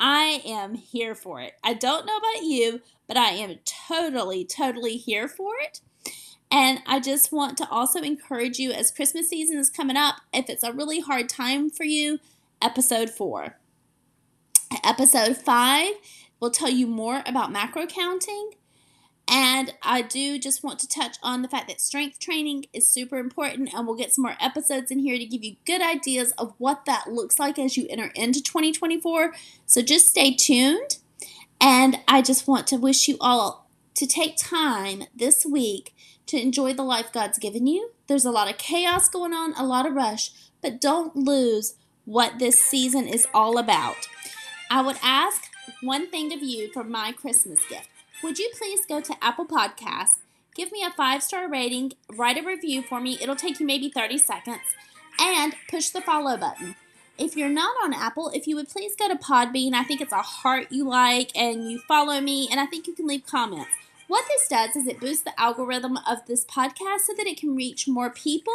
I 0.00 0.40
am 0.46 0.72
here 0.72 1.14
for 1.14 1.42
it. 1.42 1.52
I 1.62 1.74
don't 1.74 2.06
know 2.06 2.16
about 2.16 2.44
you, 2.44 2.80
but 3.06 3.18
I 3.18 3.32
am 3.32 3.56
totally, 3.66 4.46
totally 4.46 4.96
here 4.96 5.28
for 5.28 5.52
it. 5.60 5.82
And 6.50 6.80
I 6.86 7.00
just 7.00 7.30
want 7.30 7.58
to 7.58 7.68
also 7.68 8.00
encourage 8.00 8.58
you 8.58 8.72
as 8.72 8.90
Christmas 8.90 9.28
season 9.28 9.58
is 9.58 9.68
coming 9.68 9.96
up, 9.96 10.16
if 10.32 10.48
it's 10.48 10.62
a 10.62 10.72
really 10.72 11.00
hard 11.00 11.28
time 11.28 11.68
for 11.68 11.84
you, 11.84 12.18
episode 12.62 13.10
four. 13.10 13.58
Episode 14.82 15.36
five 15.36 15.92
will 16.40 16.50
tell 16.50 16.70
you 16.70 16.86
more 16.86 17.22
about 17.26 17.52
macro 17.52 17.86
counting. 17.86 18.52
And 19.30 19.74
I 19.82 20.00
do 20.00 20.38
just 20.38 20.64
want 20.64 20.78
to 20.78 20.88
touch 20.88 21.18
on 21.22 21.42
the 21.42 21.48
fact 21.48 21.68
that 21.68 21.82
strength 21.82 22.18
training 22.18 22.64
is 22.72 22.88
super 22.88 23.18
important, 23.18 23.74
and 23.74 23.86
we'll 23.86 23.96
get 23.96 24.14
some 24.14 24.22
more 24.22 24.36
episodes 24.40 24.90
in 24.90 25.00
here 25.00 25.18
to 25.18 25.26
give 25.26 25.44
you 25.44 25.56
good 25.66 25.82
ideas 25.82 26.32
of 26.38 26.54
what 26.56 26.86
that 26.86 27.12
looks 27.12 27.38
like 27.38 27.58
as 27.58 27.76
you 27.76 27.86
enter 27.90 28.10
into 28.14 28.42
2024. 28.42 29.34
So 29.66 29.82
just 29.82 30.06
stay 30.06 30.34
tuned. 30.34 30.96
And 31.60 31.98
I 32.08 32.22
just 32.22 32.48
want 32.48 32.66
to 32.68 32.76
wish 32.76 33.06
you 33.06 33.18
all 33.20 33.68
to 33.96 34.06
take 34.06 34.36
time 34.38 35.04
this 35.14 35.44
week 35.44 35.94
to 36.28 36.40
enjoy 36.40 36.72
the 36.72 36.82
life 36.82 37.12
God's 37.12 37.38
given 37.38 37.66
you. 37.66 37.90
There's 38.06 38.24
a 38.24 38.30
lot 38.30 38.50
of 38.50 38.58
chaos 38.58 39.08
going 39.08 39.32
on, 39.32 39.54
a 39.54 39.66
lot 39.66 39.86
of 39.86 39.94
rush, 39.94 40.30
but 40.62 40.80
don't 40.80 41.16
lose 41.16 41.74
what 42.04 42.38
this 42.38 42.62
season 42.62 43.08
is 43.08 43.26
all 43.34 43.58
about. 43.58 44.08
I 44.70 44.82
would 44.82 44.98
ask 45.02 45.44
one 45.82 46.10
thing 46.10 46.32
of 46.32 46.42
you 46.42 46.70
for 46.72 46.84
my 46.84 47.12
Christmas 47.12 47.60
gift. 47.68 47.88
Would 48.22 48.38
you 48.38 48.50
please 48.56 48.80
go 48.86 49.00
to 49.00 49.16
Apple 49.22 49.46
Podcasts, 49.46 50.18
give 50.54 50.72
me 50.72 50.82
a 50.82 50.90
five 50.90 51.22
star 51.22 51.48
rating, 51.48 51.92
write 52.14 52.38
a 52.38 52.46
review 52.46 52.82
for 52.82 53.00
me? 53.00 53.18
It'll 53.20 53.36
take 53.36 53.60
you 53.60 53.66
maybe 53.66 53.90
30 53.90 54.18
seconds, 54.18 54.76
and 55.20 55.54
push 55.70 55.90
the 55.90 56.00
follow 56.00 56.36
button. 56.36 56.76
If 57.16 57.36
you're 57.36 57.48
not 57.48 57.74
on 57.82 57.92
Apple, 57.92 58.30
if 58.30 58.46
you 58.46 58.54
would 58.56 58.68
please 58.68 58.94
go 58.96 59.08
to 59.08 59.16
Podbean, 59.16 59.74
I 59.74 59.82
think 59.82 60.00
it's 60.00 60.12
a 60.12 60.22
heart 60.22 60.68
you 60.70 60.88
like, 60.88 61.30
and 61.36 61.70
you 61.70 61.80
follow 61.80 62.20
me, 62.20 62.48
and 62.50 62.60
I 62.60 62.66
think 62.66 62.86
you 62.86 62.94
can 62.94 63.06
leave 63.06 63.26
comments. 63.26 63.70
What 64.08 64.24
this 64.26 64.48
does 64.48 64.74
is 64.74 64.86
it 64.86 65.00
boosts 65.00 65.22
the 65.22 65.38
algorithm 65.38 65.98
of 65.98 66.26
this 66.26 66.44
podcast 66.44 67.00
so 67.00 67.14
that 67.14 67.26
it 67.26 67.38
can 67.38 67.54
reach 67.54 67.86
more 67.86 68.10
people. 68.10 68.54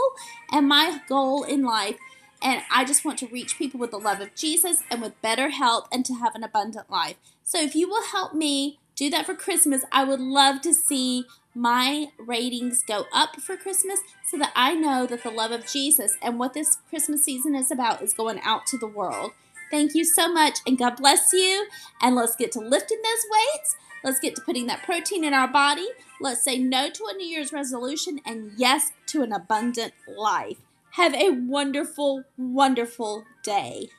And 0.51 0.67
my 0.67 0.99
goal 1.07 1.43
in 1.43 1.63
life, 1.63 1.97
and 2.41 2.63
I 2.71 2.83
just 2.83 3.05
want 3.05 3.19
to 3.19 3.27
reach 3.27 3.57
people 3.57 3.79
with 3.79 3.91
the 3.91 3.99
love 3.99 4.19
of 4.19 4.35
Jesus 4.35 4.81
and 4.89 5.01
with 5.01 5.21
better 5.21 5.49
health 5.49 5.87
and 5.91 6.03
to 6.05 6.15
have 6.15 6.33
an 6.33 6.43
abundant 6.43 6.89
life. 6.89 7.17
So 7.43 7.61
if 7.61 7.75
you 7.75 7.87
will 7.87 8.03
help 8.03 8.33
me 8.33 8.79
do 8.95 9.11
that 9.11 9.27
for 9.27 9.35
Christmas, 9.35 9.85
I 9.91 10.03
would 10.03 10.19
love 10.19 10.61
to 10.61 10.73
see 10.73 11.25
my 11.53 12.07
ratings 12.17 12.83
go 12.83 13.05
up 13.13 13.39
for 13.39 13.55
Christmas 13.55 13.99
so 14.25 14.39
that 14.39 14.51
I 14.55 14.73
know 14.73 15.05
that 15.05 15.21
the 15.21 15.29
love 15.29 15.51
of 15.51 15.67
Jesus 15.67 16.17
and 16.19 16.39
what 16.39 16.55
this 16.55 16.77
Christmas 16.89 17.23
season 17.23 17.53
is 17.53 17.69
about 17.69 18.01
is 18.01 18.13
going 18.13 18.39
out 18.43 18.65
to 18.67 18.77
the 18.77 18.87
world. 18.87 19.33
Thank 19.69 19.93
you 19.93 20.03
so 20.03 20.31
much, 20.31 20.59
and 20.65 20.77
God 20.77 20.97
bless 20.97 21.31
you. 21.31 21.67
And 22.01 22.15
let's 22.15 22.35
get 22.35 22.51
to 22.53 22.59
lifting 22.59 22.99
those 23.03 23.25
weights 23.31 23.75
Let's 24.03 24.19
get 24.19 24.35
to 24.35 24.41
putting 24.41 24.67
that 24.67 24.83
protein 24.83 25.23
in 25.23 25.33
our 25.33 25.47
body. 25.47 25.87
Let's 26.19 26.43
say 26.43 26.57
no 26.57 26.89
to 26.89 27.05
a 27.09 27.15
New 27.15 27.25
Year's 27.25 27.53
resolution 27.53 28.19
and 28.25 28.51
yes 28.57 28.91
to 29.07 29.21
an 29.21 29.31
abundant 29.31 29.93
life. 30.07 30.57
Have 30.91 31.13
a 31.13 31.29
wonderful, 31.31 32.23
wonderful 32.37 33.23
day. 33.43 33.89